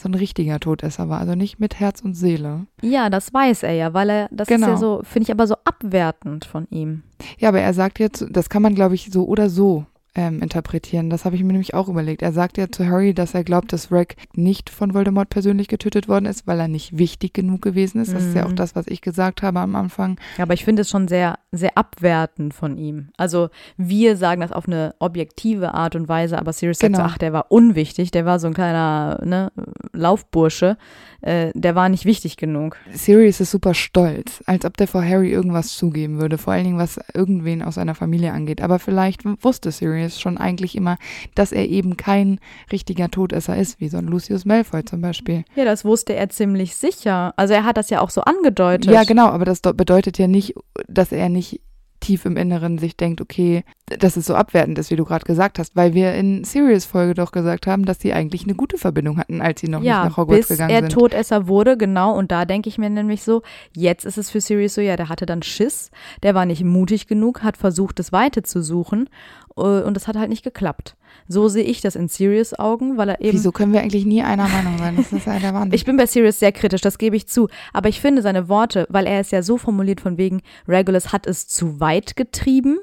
[0.00, 2.66] so ein richtiger Todesser war, also nicht mit Herz und Seele.
[2.82, 4.68] Ja, das weiß er ja, weil er, das ist Genau.
[4.70, 7.04] ja so, finde ich aber so abwertend von ihm.
[7.38, 9.86] Ja, aber er sagt jetzt, das kann man, glaube ich, so oder so
[10.16, 11.10] ähm, interpretieren.
[11.10, 12.22] Das habe ich mir nämlich auch überlegt.
[12.22, 16.08] Er sagt ja zu Harry, dass er glaubt, dass Reg nicht von Voldemort persönlich getötet
[16.08, 18.12] worden ist, weil er nicht wichtig genug gewesen ist.
[18.14, 18.56] Das ist ja auch Mhm.
[18.56, 20.18] das, was ich gesagt habe am Anfang.
[20.38, 23.08] Ja, aber ich finde es schon sehr, sehr abwertend von ihm.
[23.16, 27.10] Also wir sagen das auf eine objektive Art und Weise, aber Sirius sagt so, Genau.
[27.12, 29.50] ach, der war unwichtig, der war so ein kleiner ne,
[29.92, 30.76] Laufbursche,
[31.22, 32.76] äh, der war nicht wichtig genug.
[32.92, 36.78] Sirius ist super stolz, als ob der vor Harry irgendwas zugeben würde, vor allen Dingen
[36.78, 38.60] was irgendwen aus seiner Familie angeht.
[38.60, 40.96] Aber vielleicht wusste Sirius schon eigentlich immer,
[41.34, 42.38] dass er eben kein
[42.72, 45.44] richtiger Todesser ist, wie so ein Lucius Malfoy zum Beispiel.
[45.56, 47.34] Ja, das wusste er ziemlich sicher.
[47.36, 48.90] Also er hat das ja auch so angedeutet.
[48.90, 50.54] Ja, genau, aber das bedeutet ja nicht,
[50.88, 51.60] dass er nicht
[52.04, 55.58] tief im Inneren sich denkt, okay, dass es so abwertend ist, wie du gerade gesagt
[55.58, 59.40] hast, weil wir in Sirius-Folge doch gesagt haben, dass sie eigentlich eine gute Verbindung hatten,
[59.40, 60.92] als sie noch ja, nicht nach Hogwarts bis gegangen er sind.
[60.92, 62.14] Todesser wurde, genau.
[62.14, 63.42] Und da denke ich mir nämlich so,
[63.74, 65.90] jetzt ist es für Sirius so, ja, der hatte dann Schiss,
[66.22, 69.08] der war nicht mutig genug, hat versucht, das Weite zu suchen
[69.56, 70.96] äh, und das hat halt nicht geklappt.
[71.28, 74.22] So sehe ich das in Sirius Augen, weil er eben Wieso können wir eigentlich nie
[74.22, 74.96] einer Meinung sein?
[74.96, 75.72] Das ist ja der Wahnsinn.
[75.74, 77.48] Ich bin bei Sirius sehr kritisch, das gebe ich zu.
[77.72, 81.26] Aber ich finde seine Worte, weil er es ja so formuliert von wegen, Regulus hat
[81.26, 82.78] es zu weit getrieben.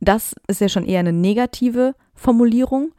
[0.00, 2.92] Das ist ja schon eher eine negative Formulierung.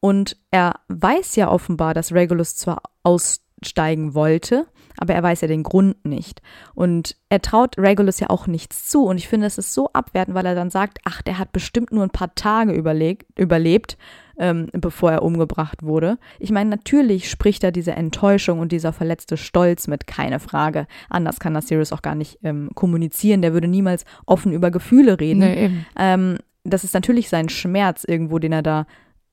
[0.00, 4.66] Und er weiß ja offenbar, dass Regulus zwar aussteigen wollte,
[5.02, 6.42] aber er weiß ja den Grund nicht.
[6.76, 9.04] Und er traut Regulus ja auch nichts zu.
[9.04, 11.90] Und ich finde, es ist so abwertend, weil er dann sagt, ach, der hat bestimmt
[11.90, 13.98] nur ein paar Tage überlegt, überlebt,
[14.38, 16.18] ähm, bevor er umgebracht wurde.
[16.38, 20.86] Ich meine, natürlich spricht da diese Enttäuschung und dieser verletzte Stolz mit, keine Frage.
[21.10, 23.42] Anders kann das Sirius auch gar nicht ähm, kommunizieren.
[23.42, 25.40] Der würde niemals offen über Gefühle reden.
[25.40, 25.70] nee.
[25.98, 28.86] Ähm, das ist natürlich sein Schmerz irgendwo, den er da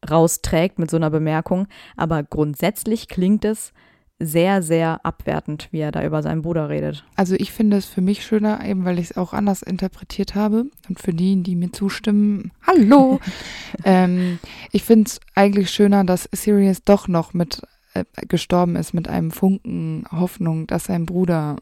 [0.10, 1.68] rausträgt mit so einer Bemerkung.
[1.96, 3.72] Aber grundsätzlich klingt es
[4.20, 7.06] sehr, sehr abwertend, wie er da über seinen Bruder redet.
[7.16, 10.66] Also ich finde es für mich schöner, eben weil ich es auch anders interpretiert habe.
[10.90, 13.20] Und für die, die mir zustimmen, hallo.
[13.86, 14.40] ähm,
[14.72, 17.62] ich finde es eigentlich schöner, dass Sirius doch noch mit
[17.94, 21.58] äh, gestorben ist mit einem Funken Hoffnung, dass sein Bruder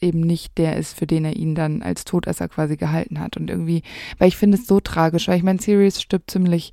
[0.00, 3.36] eben nicht der ist, für den er ihn dann als Todesser quasi gehalten hat.
[3.36, 3.82] Und irgendwie,
[4.18, 6.72] weil ich finde es so tragisch, weil ich meine, Sirius stirbt ziemlich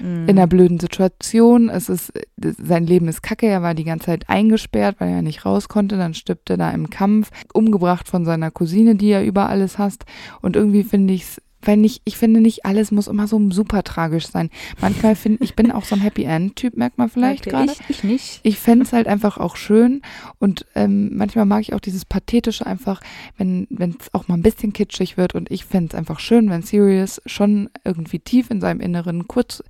[0.00, 1.68] in einer blöden Situation.
[1.68, 5.44] Es ist, sein Leben ist kacke, er war die ganze Zeit eingesperrt, weil er nicht
[5.44, 5.96] raus konnte.
[5.96, 10.04] Dann stirbt er da im Kampf, umgebracht von seiner Cousine, die er über alles hasst.
[10.40, 13.82] Und irgendwie finde ich es, weil nicht, ich finde nicht alles muss immer so super
[13.82, 14.50] tragisch sein.
[14.80, 17.72] Manchmal finde ich bin auch so ein Happy End-Typ, merkt man vielleicht Okay, gerade.
[17.72, 18.40] Ich, ich nicht.
[18.42, 20.02] Ich fände es halt einfach auch schön
[20.38, 23.00] und ähm, manchmal mag ich auch dieses Pathetische einfach,
[23.36, 23.66] wenn
[23.98, 27.20] es auch mal ein bisschen kitschig wird und ich fände es einfach schön, wenn Sirius
[27.26, 29.62] schon irgendwie tief in seinem Inneren, kurz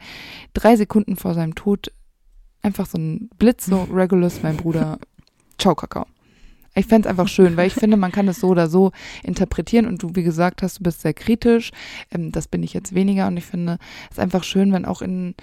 [0.53, 1.93] drei Sekunden vor seinem Tod,
[2.63, 4.99] einfach so ein Blitz, so Regulus, mein Bruder,
[5.59, 6.07] ciao Kakao.
[6.79, 9.87] Ich fände es einfach schön, weil ich finde, man kann es so oder so interpretieren
[9.87, 11.73] und du, wie gesagt hast, du bist sehr kritisch.
[12.13, 13.79] Ähm, das bin ich jetzt weniger und ich finde
[14.11, 15.35] es einfach schön, wenn auch in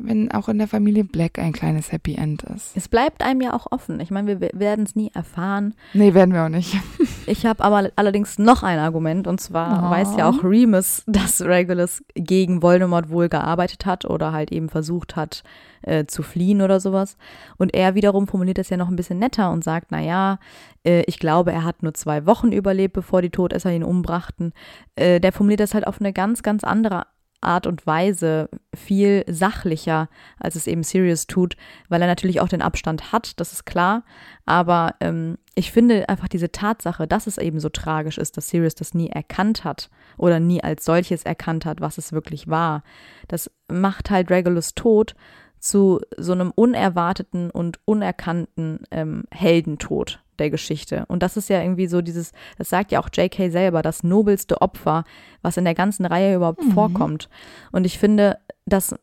[0.00, 2.76] wenn auch in der Familie Black ein kleines Happy End ist.
[2.76, 4.00] Es bleibt einem ja auch offen.
[4.00, 5.74] Ich meine, wir werden es nie erfahren.
[5.94, 6.76] Nee, werden wir auch nicht.
[7.30, 9.90] Ich habe aber allerdings noch ein Argument und zwar Oh.
[9.90, 15.14] weiß ja auch Remus, dass Regulus gegen Voldemort wohl gearbeitet hat oder halt eben versucht
[15.14, 15.42] hat
[15.82, 17.18] äh, zu fliehen oder sowas.
[17.58, 20.38] Und er wiederum formuliert das ja noch ein bisschen netter und sagt, naja,
[20.86, 24.54] äh, ich glaube, er hat nur zwei Wochen überlebt, bevor die Todesser ihn umbrachten.
[24.96, 27.04] Äh, der formuliert das halt auf eine ganz, ganz andere
[27.40, 30.08] Art und Weise viel sachlicher,
[30.38, 31.56] als es eben Sirius tut,
[31.88, 34.02] weil er natürlich auch den Abstand hat, das ist klar.
[34.44, 38.74] Aber ähm, ich finde einfach diese Tatsache, dass es eben so tragisch ist, dass Sirius
[38.74, 42.82] das nie erkannt hat oder nie als solches erkannt hat, was es wirklich war,
[43.28, 45.14] das macht halt Regulus Tod
[45.60, 51.04] zu so einem unerwarteten und unerkannten ähm, Heldentod der Geschichte.
[51.08, 53.50] Und das ist ja irgendwie so dieses, das sagt ja auch J.K.
[53.50, 55.04] selber, das nobelste Opfer,
[55.42, 56.72] was in der ganzen Reihe überhaupt Mhm.
[56.72, 57.28] vorkommt.
[57.72, 58.94] Und ich finde, das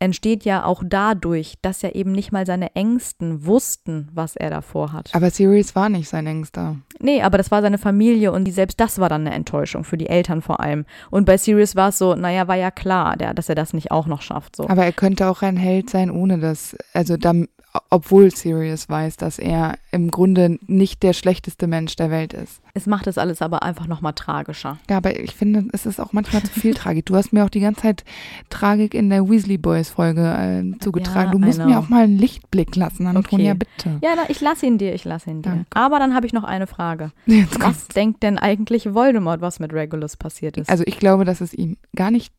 [0.00, 4.92] entsteht ja auch dadurch, dass ja eben nicht mal seine Ängsten wussten, was er davor
[4.92, 5.12] hat.
[5.12, 6.76] Aber Sirius war nicht sein Ängster.
[7.00, 9.96] Nee, aber das war seine Familie und die, selbst das war dann eine Enttäuschung für
[9.98, 10.84] die Eltern vor allem.
[11.10, 13.90] Und bei Sirius war es so, naja, war ja klar, der, dass er das nicht
[13.90, 14.54] auch noch schafft.
[14.54, 14.68] So.
[14.68, 17.48] Aber er könnte auch ein Held sein, ohne das, also dann,
[17.90, 22.60] obwohl Sirius weiß, dass er im Grunde nicht der schlechteste Mensch der Welt ist.
[22.74, 24.78] Es macht das alles aber einfach nochmal tragischer.
[24.88, 27.06] Ja, aber ich finde, es ist auch manchmal zu viel Tragik.
[27.06, 28.04] Du hast mir auch die ganze Zeit
[28.50, 31.26] Tragik in der Weasley Boys Folge äh, zugetragen.
[31.26, 33.66] Ja, du musst mir auch mal einen Lichtblick lassen, Antonia, Okay.
[33.76, 33.98] bitte.
[34.02, 35.50] Ja, ich lasse ihn dir, ich lasse ihn dir.
[35.50, 35.66] Danke.
[35.74, 37.12] Aber dann habe ich noch eine Frage.
[37.26, 37.86] Jetzt kommt's.
[37.86, 40.68] Was denkt denn eigentlich Voldemort, was mit Regulus passiert ist?
[40.70, 42.32] Also ich glaube, dass es ihm gar nicht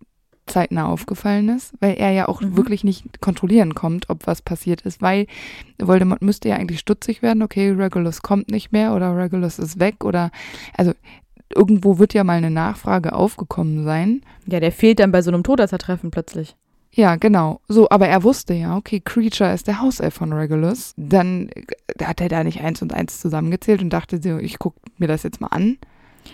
[0.50, 2.58] zeitnah aufgefallen ist, weil er ja auch Mhm.
[2.58, 5.28] wirklich nicht kontrollieren kommt, ob was passiert ist, weil
[5.82, 10.04] Voldemort müsste ja eigentlich stutzig werden, okay, Regulus kommt nicht mehr oder Regulus ist weg
[10.04, 10.32] oder
[10.76, 10.93] also
[11.56, 14.22] irgendwo wird ja mal eine Nachfrage aufgekommen sein.
[14.45, 16.56] ja, der fehlt dann bei so einem Todessertreffen plötzlich.
[16.91, 17.62] Ja, genau.
[17.68, 20.93] So, aber er wusste ja, okay, Creature ist der Hauself von Regulus.
[20.97, 24.80] Dann äh, hat er da nicht eins und eins zusammengezählt und dachte so, ich gucke
[24.97, 25.78] mir das jetzt mal an.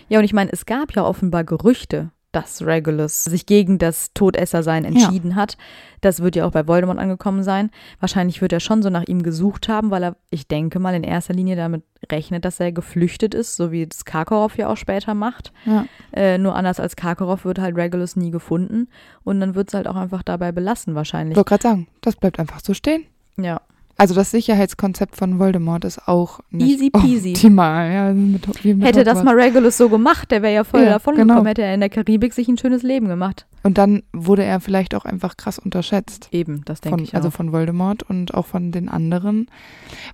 [0.08, 4.84] Ja, und ich meine, es gab ja offenbar Gerüchte, dass Regulus sich gegen das Todessersein
[4.86, 5.58] entschieden hat.
[6.02, 7.72] Das wird ja auch bei Voldemort angekommen sein.
[8.00, 11.04] Wahrscheinlich wird er schon so nach ihm gesucht haben, weil er, ich denke mal, in
[11.04, 15.14] erster Linie damit rechnet, dass er geflüchtet ist, so wie das Karkaroff ja auch später
[15.14, 15.52] macht.
[15.66, 15.86] Ja.
[16.12, 18.90] Äh, nur anders als Karkaroff wird halt Regulus nie gefunden.
[19.24, 21.36] Und dann wird es halt auch einfach dabei belassen, Ich wahrscheinlich.
[21.38, 23.06] wollte gerade sagen, das bleibt einfach so stehen.
[23.38, 23.62] Ja.
[23.98, 27.30] Also das Sicherheitskonzept von Voldemort ist auch nicht Easy peasy.
[27.32, 27.92] optimal.
[27.92, 29.26] Ja, mit, wie mit Hätte das Hogwarts.
[29.38, 31.34] mal Regulus so gemacht, der wäre ja voll Ja, davon genau.
[31.36, 33.46] gekommen, hätte er in der Karibik sich ein schönes Leben gemacht.
[33.64, 36.28] Und dann wurde er vielleicht auch einfach krass unterschätzt.
[36.32, 37.16] Eben, das denke ich auch.
[37.16, 39.48] also von Voldemort und auch von den anderen.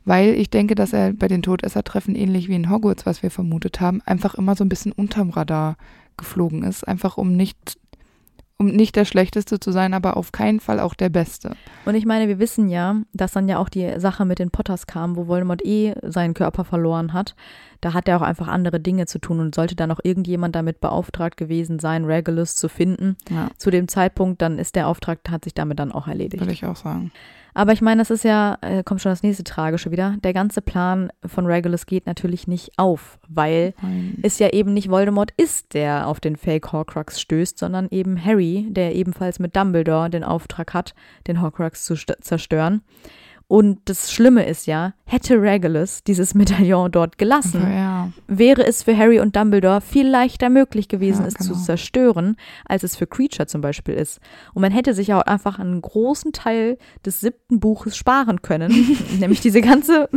[0.06, 3.82] Weil ich denke, dass er bei den Todessertreffen, ähnlich wie in Hogwarts, was wir vermutet
[3.82, 5.76] haben, einfach immer so ein bisschen unterm Radar
[6.18, 6.88] geflogen ist.
[6.88, 7.78] Einfach um nicht,
[8.62, 11.56] um nicht der Schlechteste zu sein, aber auf keinen Fall auch der Beste.
[11.86, 14.86] Und ich meine, wir wissen ja, dass dann ja auch die Sache mit den Potters
[14.86, 17.36] kam, wo Voldemort eh seinen Körper verloren hat.
[17.82, 20.80] Da hat er auch einfach andere Dinge zu tun und sollte dann auch irgendjemand damit
[20.80, 23.18] beauftragt gewesen sein, Regulus zu finden.
[23.32, 26.40] Ja, Zu dem Zeitpunkt, dann ist der Auftrag, hat sich damit dann auch erledigt.
[26.40, 27.12] würde ich auch sagen.
[27.54, 30.16] Aber ich meine, das ist ja, äh, kommt schon das nächste Tragische wieder.
[30.24, 34.18] Der ganze Plan von Regulus geht natürlich nicht auf, weil Nein.
[34.22, 38.68] es ja eben nicht Voldemort ist, der auf den Fake Horcrux stößt, sondern eben Harry,
[38.70, 40.94] der ebenfalls mit Dumbledore den Auftrag hat,
[41.28, 42.82] den Horcrux zu st- zerstören.
[43.52, 48.98] Und das Schlimme ist ja, hätte Regulus dieses Medaillon dort gelassen, Ja, wäre es für
[48.98, 51.66] Harry und Dumbledore viel leichter möglich gewesen, Ja, es zu genau.
[51.66, 54.22] zerstören, als es für Creature zum Beispiel ist.
[54.54, 58.72] Und man hätte sich ja auch einfach einen großen Teil des siebten Buches sparen können,
[59.20, 60.08] nämlich diese ganze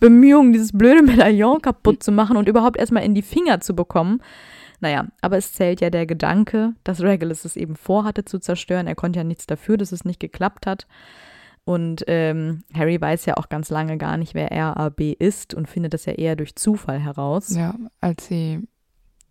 [0.00, 4.20] Bemühung, dieses blöde Medaillon kaputt zu machen und überhaupt erstmal in die Finger zu bekommen.
[4.80, 8.88] Naja, aber es zählt ja der Gedanke, dass Regulus es eben vorhatte zu zerstören.
[8.88, 10.88] Er konnte ja nichts dafür, dass es nicht geklappt hat.
[11.64, 15.94] Und ähm, Harry weiß ja auch ganz lange gar nicht, wer RAB ist und findet
[15.94, 17.54] das ja eher durch Zufall heraus.
[17.54, 18.60] ja, als sie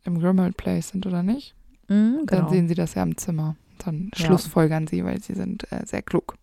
[0.06, 1.56] im Grimmauld Place sind, oder nicht?
[1.88, 2.50] Dann genau.
[2.50, 3.56] sehen sie das ja im Zimmer.
[3.84, 4.26] Dann Ja.
[4.26, 6.36] schlussfolgern sie, weil sie sind äh, sehr klug.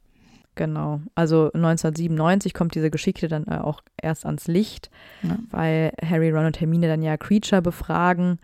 [0.57, 1.01] Genau.
[1.14, 4.91] Also 1997 kommt diese Geschichte dann äh, auch erst ans Licht,
[5.22, 5.39] Ja.
[5.51, 8.39] weil Harry, Ron und Hermine dann ja Creature befragen,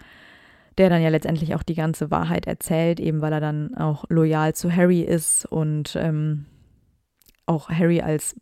[0.79, 4.55] der dann ja letztendlich auch die ganze Wahrheit erzählt, eben weil er dann auch loyal
[4.55, 6.47] zu Harry ist und ähm,
[7.53, 8.35] auch Harry als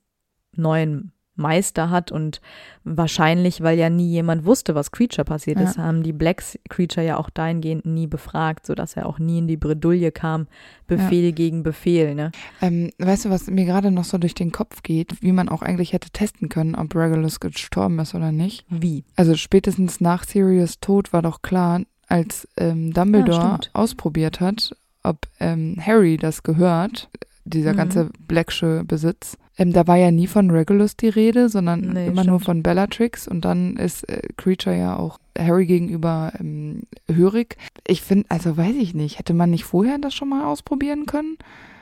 [0.56, 2.42] neuen Meister hat und
[2.84, 5.64] wahrscheinlich, weil ja nie jemand wusste, was Creature passiert Ja.
[5.64, 9.48] ist, haben die Blacks Creature ja auch dahingehend nie befragt, sodass er auch nie in
[9.48, 10.48] die Bredouille kam,
[10.86, 12.30] Befehl gegen Befehl, ne?
[12.61, 15.62] Ähm, weißt du, was mir gerade noch so durch den Kopf geht, wie man auch
[15.62, 18.66] eigentlich hätte testen können, ob Regulus gestorben ist oder nicht?
[18.68, 19.04] Wie?
[19.16, 23.70] Also spätestens nach Sirius Tod war doch klar, als ähm, Dumbledore stimmt.
[23.72, 27.08] ausprobiert hat, ob ähm, Harry das gehört,
[27.51, 27.76] dieser Mhm.
[27.76, 29.36] ganze Blacksche Besitz.
[29.59, 32.44] Ähm, da war ja nie von Regulus die Rede, sondern Nee, immer nur stimmt.
[32.44, 36.82] von Bellatrix und dann ist äh, Creature ja auch Harry gegenüber ähm,
[37.12, 37.57] hörig.
[37.86, 41.36] Ich finde, also weiß ich nicht, hätte man nicht vorher das schon mal ausprobieren können,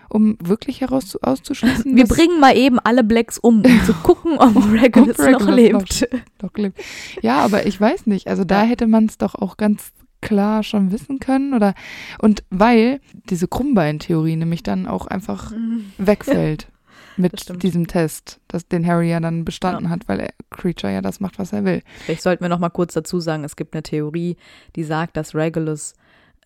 [0.09, 4.57] um wirklich heraus auszuschließen, Wir bringen mal eben alle Blacks um, um zu gucken, ob
[4.73, 6.09] Regulus, Ob Regulus noch lebt.
[6.39, 6.81] doch lebt.
[7.23, 8.27] Ja, aber ich weiß nicht.
[8.27, 11.75] Also da hätte man es doch auch ganz klar schon wissen können oder
[12.21, 13.01] und weil
[13.31, 15.53] diese Krummbein-Theorie nämlich dann auch einfach
[15.99, 16.69] wegfällt
[17.16, 19.91] Das mit diesem Test, das, den Harry ja dann bestanden Ja.
[19.91, 21.83] hat, weil er, Creature ja das macht, was er will.
[22.05, 24.37] Vielleicht sollten wir noch mal kurz dazu sagen, es gibt eine Theorie,
[24.77, 25.95] die sagt, dass Regulus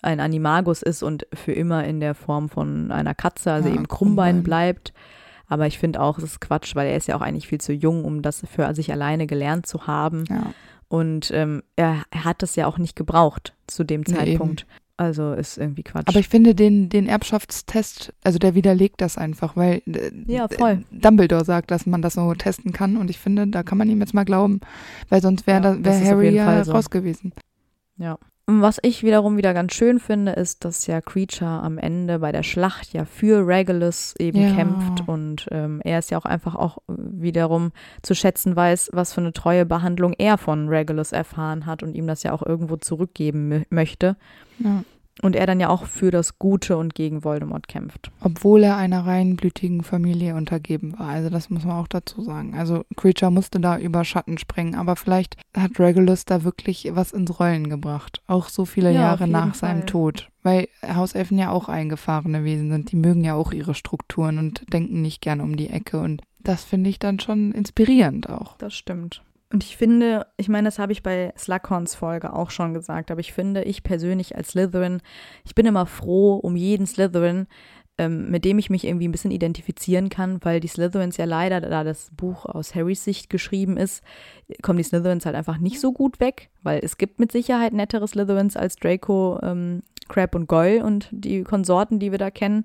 [0.01, 3.87] ein Animagus ist und für immer in der Form von einer Katze, also Ja, eben
[3.87, 4.43] Krummbein Krummbein.
[4.43, 4.95] bleibt.
[5.47, 7.75] Aber ich finde auch, es ist Quatsch, weil er ist ja auch eigentlich viel zu
[7.75, 10.25] jung, um das für sich alleine gelernt zu haben.
[10.31, 10.55] Ja.
[10.93, 14.67] Und ähm, er, er hat das ja auch nicht gebraucht zu dem Nee, Zeitpunkt.
[14.99, 16.07] Also ist irgendwie Quatsch.
[16.07, 20.85] Aber ich finde den, den Erbschaftstest, also der widerlegt das einfach, weil äh, Ja, voll.
[20.91, 24.01] Dumbledore sagt, dass man das so testen kann und ich finde, da kann man ihm
[24.01, 24.61] jetzt mal glauben,
[25.09, 26.73] weil sonst wäre Ja, wär Harry ja so.
[26.73, 27.33] raus gewesen.
[27.97, 28.19] Ja.
[28.47, 32.43] Was ich wiederum wieder ganz schön finde, ist, dass ja Creature am Ende bei der
[32.43, 34.55] Schlacht ja für Regulus eben Ja.
[34.55, 37.71] kämpft und ähm, er ist ja auch einfach auch wiederum
[38.03, 42.09] zu schätzen weiß, was für eine treue Behandlung er von Regulus erfahren hat und ihm
[42.09, 44.17] das ja auch irgendwo zurückgeben mö- möchte.
[44.59, 44.83] Ja.
[45.21, 48.11] Und er dann ja auch für das Gute und gegen Voldemort kämpft.
[48.23, 51.09] Obwohl er einer reinblütigen Familie untergeben war.
[51.09, 52.55] Also das muss man auch dazu sagen.
[52.57, 57.39] Also Creature musste da über Schatten springen, aber vielleicht hat Regulus da wirklich was ins
[57.39, 58.23] Rollen gebracht.
[58.27, 59.87] Auch so viele Ja, Jahre nach seinem Fall.
[59.87, 60.29] Tod.
[60.43, 62.91] Weil Hauselfen ja auch eingefahrene Wesen sind.
[62.91, 66.01] Die mögen ja auch ihre Strukturen und denken nicht gern um die Ecke.
[66.01, 68.57] Und das finde ich dann schon inspirierend auch.
[68.57, 69.23] Das stimmt.
[69.53, 73.21] Und ich finde, ich meine, das habe ich bei Slughorns Folge auch schon gesagt, aber
[73.21, 75.03] ich finde, ich persönlich als Slytherin,
[75.45, 77.47] ich bin immer froh um jeden Slytherin,
[77.99, 81.61] ähm, mit dem ich mich irgendwie ein bisschen identifizieren kann, weil die Slytherins ja leider,
[81.61, 84.03] da das Buch aus Harrys Sicht geschrieben ist,
[84.63, 88.09] kommen die Slytherins halt einfach nicht so gut weg, weil es gibt mit Sicherheit nettere
[88.09, 92.65] Slytherins als Draco, ähm, Crab und Goyle und die Konsorten, die wir da kennen.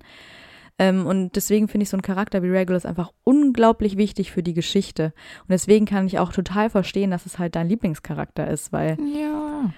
[0.80, 4.54] Ähm, und deswegen finde ich so einen Charakter wie Regulus einfach unglaublich wichtig für die
[4.54, 5.14] Geschichte.
[5.42, 9.72] Und deswegen kann ich auch total verstehen, dass es halt dein Lieblingscharakter ist, weil Ja.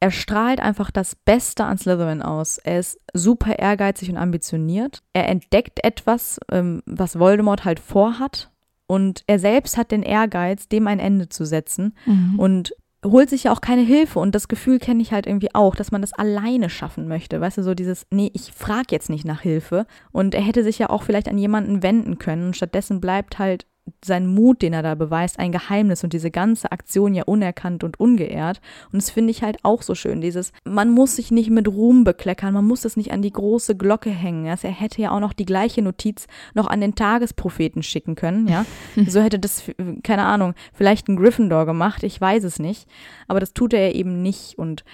[0.00, 2.58] er strahlt einfach das Beste an Slytherin aus.
[2.58, 5.02] Er ist super ehrgeizig und ambitioniert.
[5.12, 8.50] Er entdeckt etwas, ähm, was Voldemort halt vorhat.
[8.86, 11.94] Und er selbst hat den Ehrgeiz, dem ein Ende zu setzen.
[12.06, 12.38] Mhm.
[12.38, 12.72] Und
[13.04, 14.18] holt sich ja auch keine Hilfe.
[14.18, 17.40] Und das Gefühl kenne ich halt irgendwie auch, dass man das alleine schaffen möchte.
[17.40, 19.86] Weißt du, so dieses, nee, ich frage jetzt nicht nach Hilfe.
[20.12, 22.48] Und er hätte sich ja auch vielleicht an jemanden wenden können.
[22.48, 23.66] Und stattdessen bleibt halt
[24.04, 28.00] sein Mut, den er da beweist, ein Geheimnis und diese ganze Aktion ja unerkannt und
[28.00, 28.60] ungeehrt.
[28.92, 32.04] Und das finde ich halt auch so schön, dieses, man muss sich nicht mit Ruhm
[32.04, 34.48] bekleckern, man muss es nicht an die große Glocke hängen.
[34.48, 38.48] Also er hätte ja auch noch die gleiche Notiz noch an den Tagespropheten schicken können,
[38.48, 38.64] ja.
[39.06, 39.64] so hätte das,
[40.02, 42.88] keine Ahnung, vielleicht ein Gryffindor gemacht, ich weiß es nicht.
[43.26, 44.84] Aber das tut er eben nicht und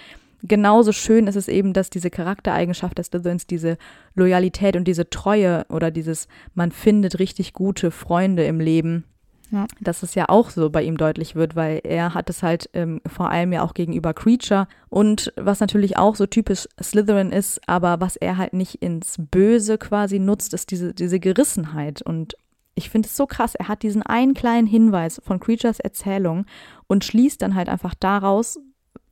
[0.47, 3.77] genauso schön ist es eben, dass diese Charaktereigenschaft des Slytherins, diese
[4.15, 9.03] Loyalität und diese Treue oder dieses, man findet richtig gute Freunde im Leben,
[9.51, 9.67] Ja.
[9.79, 13.01] dass es ja auch so bei ihm deutlich wird, weil er hat es halt ähm,
[13.05, 17.99] vor allem ja auch gegenüber Creature und was natürlich auch so typisch Slytherin ist, aber
[18.01, 22.35] was er halt nicht ins Böse quasi nutzt, ist diese, diese Gerissenheit und
[22.77, 26.45] ich finde es so krass, er hat diesen einen kleinen Hinweis von Creatures Erzählung
[26.87, 28.59] und schließt dann halt einfach daraus,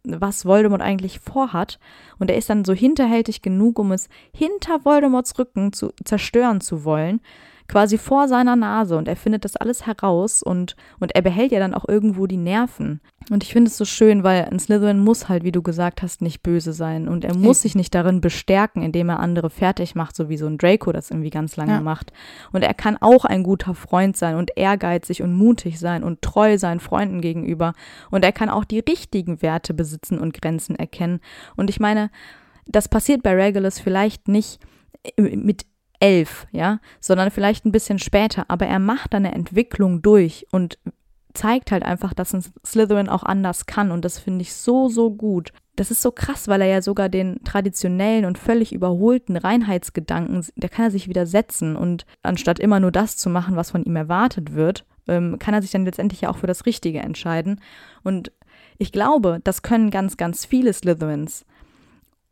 [0.04, 1.80] was Voldemort eigentlich vorhat.
[2.20, 6.84] Und er ist dann so hinterhältig genug, um es hinter Voldemorts Rücken zu zerstören zu
[6.84, 7.22] wollen,
[7.68, 8.98] quasi vor seiner Nase.
[8.98, 12.38] Und er findet das alles heraus und, und er behält ja dann auch irgendwo die
[12.38, 13.00] Nerven.
[13.32, 16.22] Und ich finde es so schön, weil ein Slytherin muss halt, wie du gesagt hast,
[16.22, 17.08] nicht böse sein.
[17.08, 20.46] Und er muss sich nicht darin bestärken, indem er andere fertig macht, so wie so
[20.46, 21.82] ein Draco das irgendwie ganz lange Ja.
[21.82, 22.12] macht.
[22.52, 26.58] Und er kann auch ein guter Freund sein und ehrgeizig und mutig sein und treu
[26.58, 27.74] sein Freunden gegenüber.
[28.12, 31.22] Und er kann auch die richtigen Werte besitzen und Grenzen erkennen.
[31.56, 32.10] Und ich meine,
[32.66, 34.60] das passiert bei Regulus vielleicht nicht
[35.18, 35.66] mit
[36.04, 38.44] elf, ja, sondern vielleicht ein bisschen später.
[38.50, 40.78] Aber er macht eine Entwicklung durch und
[41.34, 43.90] zeigt halt einfach, dass ein Slytherin auch anders kann.
[43.90, 45.54] Und das finde ich so, so gut.
[45.78, 50.68] Das ist so krass, weil er ja sogar den traditionellen und völlig überholten Reinheitsgedanken, da
[50.68, 51.78] kann er sich widersetzen.
[51.78, 55.62] Und anstatt immer nur das zu machen, was von ihm erwartet wird, ähm, kann er
[55.62, 57.62] sich dann letztendlich ja auch für das Richtige entscheiden.
[58.04, 58.34] Und
[58.78, 61.46] ich glaube, das können ganz, ganz viele Slytherins.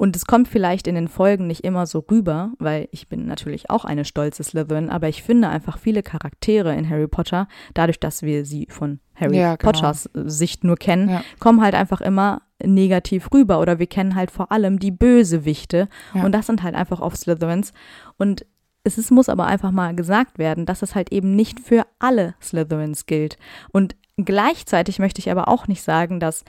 [0.01, 3.69] Und es kommt vielleicht in den Folgen nicht immer so rüber, weil ich bin natürlich
[3.69, 8.23] auch eine stolze Slytherin, aber ich finde einfach viele Charaktere in Harry Potter, dadurch, dass
[8.23, 9.71] wir sie von Harry Ja, genau.
[9.71, 11.23] Potters Sicht nur kennen, Ja.
[11.37, 16.23] kommen halt einfach immer negativ rüber oder wir kennen halt vor allem die Bösewichte Ja.
[16.25, 17.71] und das sind halt einfach oft Slytherins
[18.17, 18.43] und
[18.83, 22.33] es ist, muss aber einfach mal gesagt werden, dass es halt eben nicht für alle
[22.41, 23.37] Slytherins gilt.
[23.71, 26.43] Und gleichzeitig möchte ich aber auch nicht sagen, dass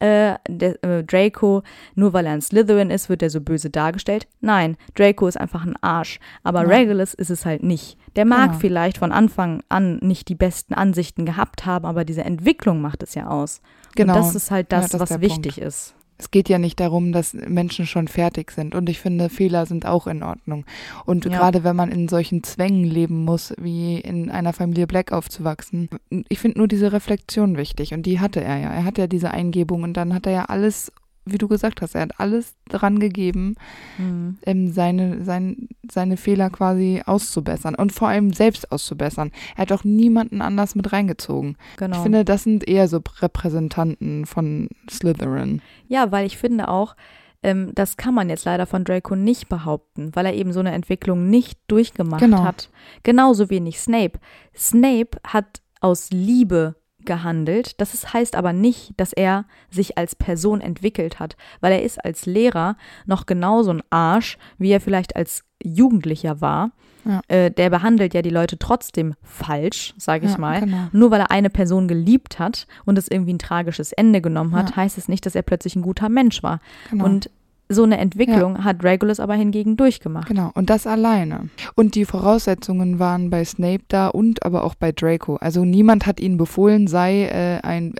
[0.00, 1.62] äh, der, äh, Draco,
[1.94, 4.26] nur weil er ein Slytherin ist, wird er so böse dargestellt.
[4.40, 6.20] Nein, Draco ist einfach ein Arsch.
[6.44, 6.68] Aber Ja.
[6.68, 7.98] Regulus ist es halt nicht.
[8.16, 8.58] Der mag Genau.
[8.60, 13.14] vielleicht von Anfang an nicht die besten Ansichten gehabt haben, aber diese Entwicklung macht es
[13.14, 13.60] ja aus.
[13.94, 14.14] Genau.
[14.14, 15.94] Und das ist halt Ja, das, das ist was wichtig ist.
[16.20, 18.74] Es geht ja nicht darum, dass Menschen schon fertig sind.
[18.74, 20.64] Und ich finde, Fehler sind auch in Ordnung.
[21.06, 21.30] Und Ja.
[21.30, 25.88] gerade wenn man in solchen Zwängen leben muss, wie in einer Familie Black aufzuwachsen,
[26.28, 27.94] ich finde nur diese Reflexion wichtig.
[27.94, 28.72] Und die hatte er ja.
[28.72, 30.92] Er hat ja diese Eingebung und dann hat er ja alles,
[31.32, 33.54] wie du gesagt hast, er hat alles dran gegeben,
[33.98, 34.38] Mhm.
[34.46, 39.30] ähm, seine, sein, seine Fehler quasi auszubessern und vor allem selbst auszubessern.
[39.56, 41.56] Er hat auch niemanden anders mit reingezogen.
[41.76, 41.96] Genau.
[41.96, 45.62] Ich finde, das sind eher so Repräsentanten von Slytherin.
[45.88, 46.96] Ja, weil ich finde auch,
[47.42, 50.72] ähm, das kann man jetzt leider von Draco nicht behaupten, weil er eben so eine
[50.72, 52.42] Entwicklung nicht durchgemacht Genau.
[52.44, 52.68] hat.
[53.04, 54.18] Genauso wenig Snape.
[54.56, 56.74] Snape hat aus Liebe
[57.08, 57.80] gehandelt.
[57.80, 62.04] Das ist, heißt aber nicht, dass er sich als Person entwickelt hat, weil er ist
[62.04, 66.70] als Lehrer noch genauso ein Arsch, wie er vielleicht als Jugendlicher war.
[67.04, 67.20] Ja.
[67.28, 70.60] Äh, der behandelt ja die Leute trotzdem falsch, sage ich Ja, mal.
[70.60, 70.88] genau.
[70.92, 74.70] Nur weil er eine Person geliebt hat und es irgendwie ein tragisches Ende genommen hat,
[74.70, 74.76] Ja.
[74.76, 76.60] heißt es nicht, dass er plötzlich ein guter Mensch war.
[76.90, 77.04] Genau.
[77.06, 77.30] Und
[77.68, 80.28] so eine Entwicklung hat Regulus aber hingegen durchgemacht.
[80.28, 81.50] Genau, und das alleine.
[81.74, 85.36] Und die Voraussetzungen waren bei Snape da und aber auch bei Draco.
[85.36, 87.94] Also niemand hat ihnen befohlen, sei äh, ein,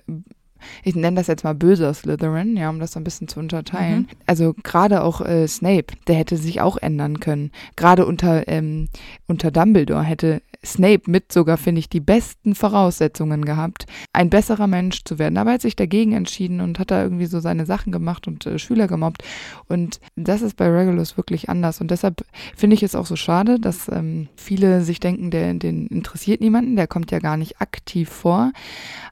[0.82, 4.00] ich nenne das jetzt mal böser Slytherin, ja, um das so ein bisschen zu unterteilen.
[4.00, 4.08] Mhm.
[4.26, 7.50] Also gerade auch äh, Snape, der hätte sich auch ändern können.
[7.76, 8.88] Gerade unter, ähm,
[9.26, 15.04] unter Dumbledore hätte Snape mit sogar, finde ich, die besten Voraussetzungen gehabt, ein besserer Mensch
[15.04, 15.38] zu werden.
[15.38, 18.44] Aber er hat sich dagegen entschieden und hat da irgendwie so seine Sachen gemacht und
[18.46, 19.22] äh, Schüler gemobbt.
[19.68, 21.80] Und das ist bei Regulus wirklich anders.
[21.80, 22.24] Und deshalb
[22.56, 26.76] finde ich es auch so schade, dass ähm, viele sich denken, der, den interessiert niemanden,
[26.76, 28.52] der kommt ja gar nicht aktiv vor.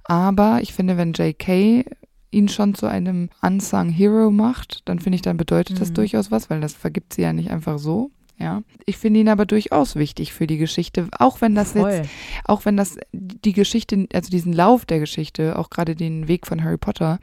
[0.05, 1.85] Aber ich finde, wenn J.K.
[2.33, 5.95] ihn schon zu einem unsung Hero macht, dann finde ich, dann bedeutet das Mhm.
[5.95, 8.11] durchaus was, weil das vergibt sie ja nicht einfach so.
[8.39, 11.91] Ja, ich finde ihn aber durchaus wichtig für die Geschichte, auch wenn das Voll.
[11.91, 12.11] jetzt
[12.45, 16.63] auch wenn das die Geschichte, also diesen Lauf der Geschichte, auch gerade den Weg von
[16.63, 17.19] Harry Potter,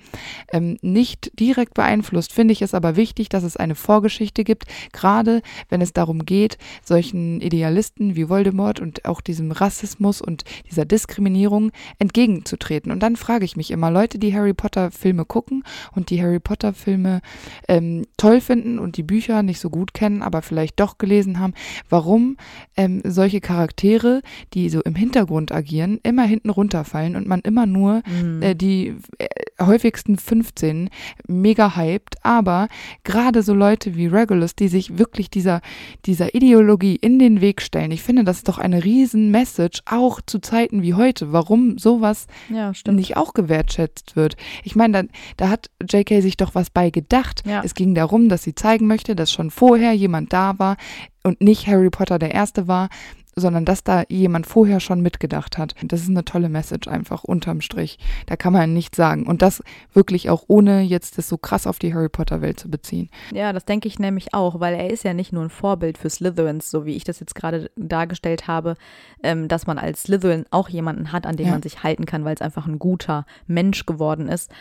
[0.52, 5.42] ähm, nicht direkt beeinflusst, finde ich es aber wichtig, dass es eine Vorgeschichte gibt, gerade
[5.70, 11.72] wenn es darum geht, solchen Idealisten wie Voldemort und auch diesem Rassismus und dieser Diskriminierung
[12.00, 12.92] entgegenzutreten.
[12.92, 15.64] Und dann frage ich mich immer, Leute, die Harry Potter Filme gucken
[15.96, 17.22] und die Harry Potter Filme
[17.68, 21.54] ähm, toll finden und die Bücher nicht so gut kennen, aber vielleicht doch gelesen haben,
[21.90, 22.38] warum
[22.78, 24.22] ähm, solche Charaktere,
[24.54, 28.42] die so im Hintergrund agieren, immer hinten runterfallen und man immer nur Mhm.
[28.42, 29.28] äh, die äh,
[29.62, 30.90] häufigsten 15
[31.28, 32.68] mega hyped, aber
[33.04, 35.60] gerade so Leute wie Regulus, die sich wirklich dieser,
[36.06, 40.22] dieser Ideologie in den Weg stellen, ich finde, das ist doch eine riesen Message, auch
[40.26, 44.38] zu Zeiten wie heute, warum sowas ja, nicht auch gewertschätzt wird.
[44.64, 47.44] Ich meine, da, da hat JK sich doch was bei gedacht.
[47.46, 47.62] Ja.
[47.64, 50.78] Es ging darum, dass sie zeigen möchte, dass schon vorher jemand da war
[51.24, 52.90] und nicht Harry Potter der Erste war,
[53.36, 55.74] sondern dass da jemand vorher schon mitgedacht hat.
[55.84, 57.98] Das ist eine tolle Message einfach unterm Strich.
[58.28, 59.26] Da kann man nichts sagen.
[59.26, 62.70] Und das wirklich auch ohne jetzt das so krass auf die Harry Potter Welt zu
[62.70, 63.10] beziehen.
[63.34, 66.12] Ja, das denke ich nämlich auch, weil er ist ja nicht nur ein Vorbild für
[66.12, 68.76] Slytherins, so wie ich das jetzt gerade dargestellt habe,
[69.24, 71.54] ähm, dass man als Slytherin auch jemanden hat, an dem Ja.
[71.54, 74.52] man sich halten kann, weil es einfach ein guter Mensch geworden ist,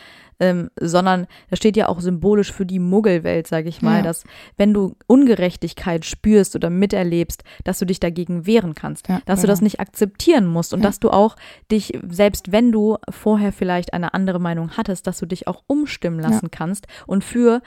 [0.41, 4.03] ähm, sondern das steht ja auch symbolisch für die Muggelwelt, sage ich mal, Ja.
[4.03, 4.25] dass
[4.57, 9.43] wenn du Ungerechtigkeit spürst oder miterlebst, dass du dich dagegen wehren kannst, Ja, dass du
[9.47, 9.53] genau.
[9.53, 10.87] das nicht akzeptieren musst und Ja.
[10.89, 11.37] dass du auch
[11.71, 16.19] dich, selbst wenn du vorher vielleicht eine andere Meinung hattest, dass du dich auch umstimmen
[16.21, 17.63] lassen kannst und für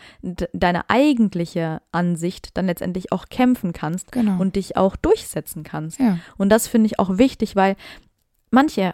[0.54, 4.40] deine eigentliche Ansicht dann letztendlich auch kämpfen kannst Genau.
[4.42, 6.00] und dich auch durchsetzen kannst.
[6.00, 7.76] ja, Und das finde ich auch wichtig, weil
[8.52, 8.94] manche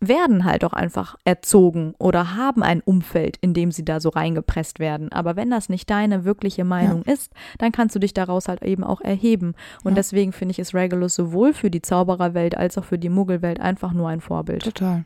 [0.00, 4.78] werden halt auch einfach erzogen oder haben ein Umfeld, in dem sie da so reingepresst
[4.78, 5.10] werden.
[5.12, 8.84] Aber wenn das nicht deine wirkliche Meinung ist, dann kannst du dich daraus halt eben
[8.84, 9.54] auch erheben.
[9.82, 9.96] Und Ja.
[9.96, 13.92] deswegen finde ich es Regulus sowohl für die Zaubererwelt als auch für die Muggelwelt einfach
[13.92, 14.62] nur ein Vorbild.
[14.62, 15.04] Total.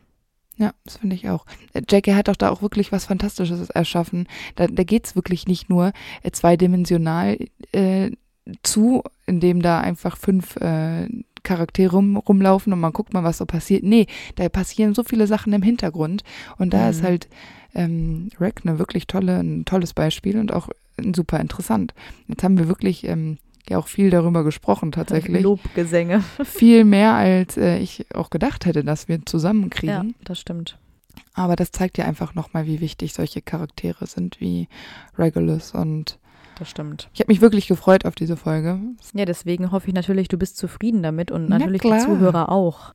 [0.58, 1.46] Ja, das finde ich auch.
[1.72, 2.14] Äh, J.K.
[2.14, 4.28] hat doch da auch wirklich was Fantastisches erschaffen.
[4.56, 7.38] Da, da geht es wirklich nicht nur äh, zweidimensional
[7.72, 8.10] äh,
[8.62, 11.08] zu, indem da einfach fünf äh,
[11.42, 13.82] Charaktere rum, rumlaufen und man guckt mal, was so passiert.
[13.82, 16.22] Nee, da passieren so viele Sachen im Hintergrund.
[16.58, 16.90] Und da Mhm.
[16.90, 17.28] ist halt
[17.74, 20.68] ähm, Rack eine wirklich tolle, ein tolles Beispiel und auch
[20.98, 21.94] äh, super interessant.
[22.28, 23.38] Jetzt haben wir wirklich ähm,
[23.68, 25.42] ja auch viel darüber gesprochen tatsächlich.
[25.42, 26.22] Lobgesänge.
[26.44, 30.08] Viel mehr, als äh, ich auch gedacht hätte, dass wir zusammenkriegen.
[30.08, 30.78] Ja, das stimmt.
[31.34, 34.68] Aber das zeigt ja einfach nochmal, wie wichtig solche Charaktere sind wie
[35.18, 35.72] Regulus.
[35.72, 36.18] Und
[36.58, 37.08] Das stimmt.
[37.12, 38.78] ich habe mich wirklich gefreut auf diese Folge.
[39.14, 42.00] Ja, deswegen hoffe ich natürlich, du bist zufrieden damit und Na natürlich die klar.
[42.00, 42.94] Zuhörer auch.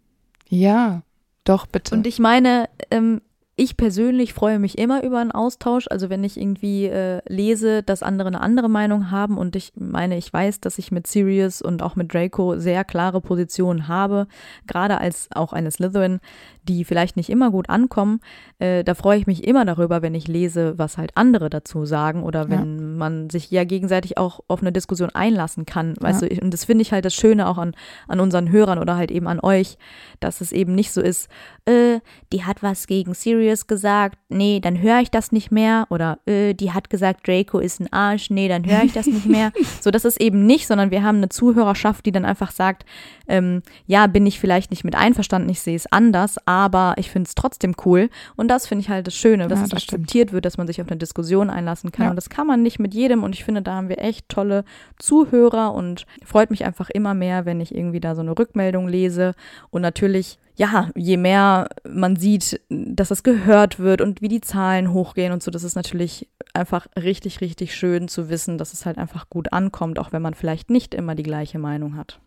[0.49, 1.01] Ja,
[1.43, 1.95] doch, bitte.
[1.95, 3.21] Und ich meine, ähm,
[3.59, 5.87] ich persönlich freue mich immer über einen Austausch.
[5.89, 10.15] Also wenn ich irgendwie äh, lese, dass andere eine andere Meinung haben und ich meine,
[10.17, 14.27] ich weiß, dass ich mit Sirius und auch mit Draco sehr klare Positionen habe,
[14.67, 16.19] gerade als auch eine Slytherin,
[16.67, 18.19] die vielleicht nicht immer gut ankommen.
[18.59, 22.23] Äh, da freue ich mich immer darüber, wenn ich lese, was halt andere dazu sagen
[22.23, 25.95] oder wenn man sich ja gegenseitig auch auf eine Diskussion einlassen kann.
[25.99, 26.27] Weißt Ja.
[26.29, 27.73] du, und das finde ich halt das Schöne auch an,
[28.07, 29.77] an unseren Hörern oder halt eben an euch,
[30.19, 31.29] dass es eben nicht so ist,
[31.65, 31.99] äh,
[32.33, 35.85] die hat was gegen Sirius Sirius gesagt, nee, dann höre ich das nicht mehr.
[35.89, 39.25] Oder äh, die hat gesagt, Draco ist ein Arsch, nee, dann höre ich das nicht
[39.27, 39.51] mehr.
[39.81, 42.83] so, das ist eben nicht, sondern wir haben eine Zuhörerschaft, die dann einfach sagt,
[43.27, 46.56] ähm, ja, bin ich vielleicht nicht mit einverstanden, ich sehe es anders, aber
[46.97, 48.09] ich finde es trotzdem cool.
[48.35, 50.67] Und das finde ich halt das Schöne, dass Ja, es das akzeptiert wird, dass man
[50.67, 52.05] sich auf eine Diskussion einlassen kann.
[52.05, 52.09] Ja.
[52.09, 53.23] Und das kann man nicht mit jedem.
[53.23, 54.63] Und ich finde, da haben wir echt tolle
[54.97, 59.33] Zuhörer und freut mich einfach immer mehr, wenn ich irgendwie da so eine Rückmeldung lese.
[59.69, 64.93] Und natürlich, ja, je mehr man sieht, dass das gehört wird und wie die Zahlen
[64.93, 68.97] hochgehen und so, das ist natürlich einfach richtig, richtig schön zu wissen, dass es halt
[68.97, 72.19] einfach gut ankommt, auch wenn man vielleicht nicht immer die gleiche Meinung hat.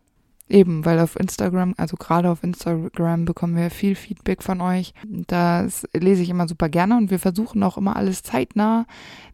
[0.51, 4.93] Eben, weil auf Instagram, also gerade auf Instagram bekommen wir viel Feedback von euch.
[5.07, 8.85] Das lese ich immer super gerne und wir versuchen auch immer alles zeitnah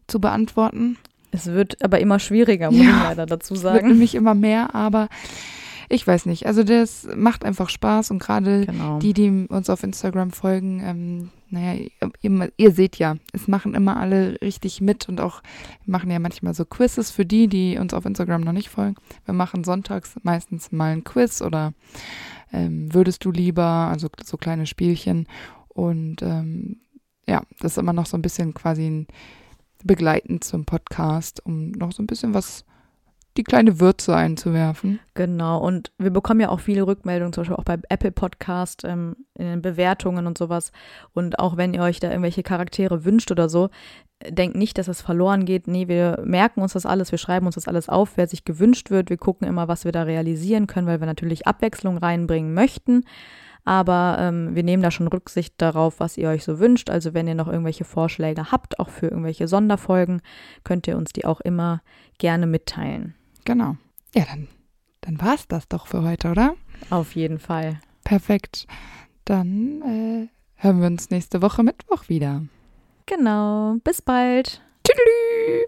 [0.05, 0.97] zu beantworten.
[1.31, 2.97] Es wird aber immer schwieriger, muss Ja.
[2.97, 3.87] ich leider dazu Wird sagen.
[3.87, 5.09] nämlich immer mehr, aber
[5.89, 6.45] ich weiß nicht.
[6.45, 8.99] Also das macht einfach Spaß und gerade Genau.
[8.99, 11.85] die, die uns auf Instagram folgen, ähm, naja,
[12.21, 15.41] ihr, ihr seht ja, es machen immer alle richtig mit und auch
[15.85, 18.95] machen ja manchmal so Quizzes für die, die uns auf Instagram noch nicht folgen.
[19.25, 21.73] Wir machen sonntags meistens mal ein Quiz oder
[22.51, 25.27] ähm, würdest du lieber, also so kleine Spielchen
[25.69, 26.81] und ähm,
[27.27, 29.07] ja, das ist immer noch so ein bisschen quasi ein
[29.83, 32.65] begleitend zum Podcast, um noch so ein bisschen was,
[33.37, 34.99] die kleine Würze einzuwerfen.
[35.13, 39.15] Genau, und wir bekommen ja auch viele Rückmeldungen, zum Beispiel auch bei Apple Podcast, ähm,
[39.35, 40.71] in den Bewertungen und sowas.
[41.13, 43.69] Und auch wenn ihr euch da irgendwelche Charaktere wünscht oder so,
[44.19, 45.67] äh, denkt nicht, dass es verloren geht.
[45.67, 48.89] Nee, wir merken uns das alles, wir schreiben uns das alles auf, wer sich gewünscht
[48.89, 49.09] wird.
[49.09, 53.03] Wir gucken immer, was wir da realisieren können, weil wir natürlich Abwechslung reinbringen möchten.
[53.67, 56.89] Aber ähm, wir nehmen da schon Rücksicht darauf, was ihr euch so wünscht.
[56.89, 60.21] Also wenn ihr noch irgendwelche Vorschläge habt, auch für irgendwelche Sonderfolgen,
[60.63, 61.81] könnt ihr uns die auch immer
[62.17, 63.13] gerne mitteilen.
[63.47, 63.77] Genau.
[64.13, 64.49] Ja, dann,
[64.99, 66.55] dann war es das doch für heute, oder?
[66.89, 67.79] Auf jeden Fall.
[68.03, 68.67] Perfekt.
[69.23, 72.43] Dann äh, hören wir uns nächste Woche Mittwoch wieder.
[73.05, 73.77] Genau.
[73.85, 74.61] Bis bald.
[74.85, 75.67] Tschüss.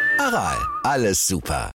[0.19, 1.69] Aral, alles super.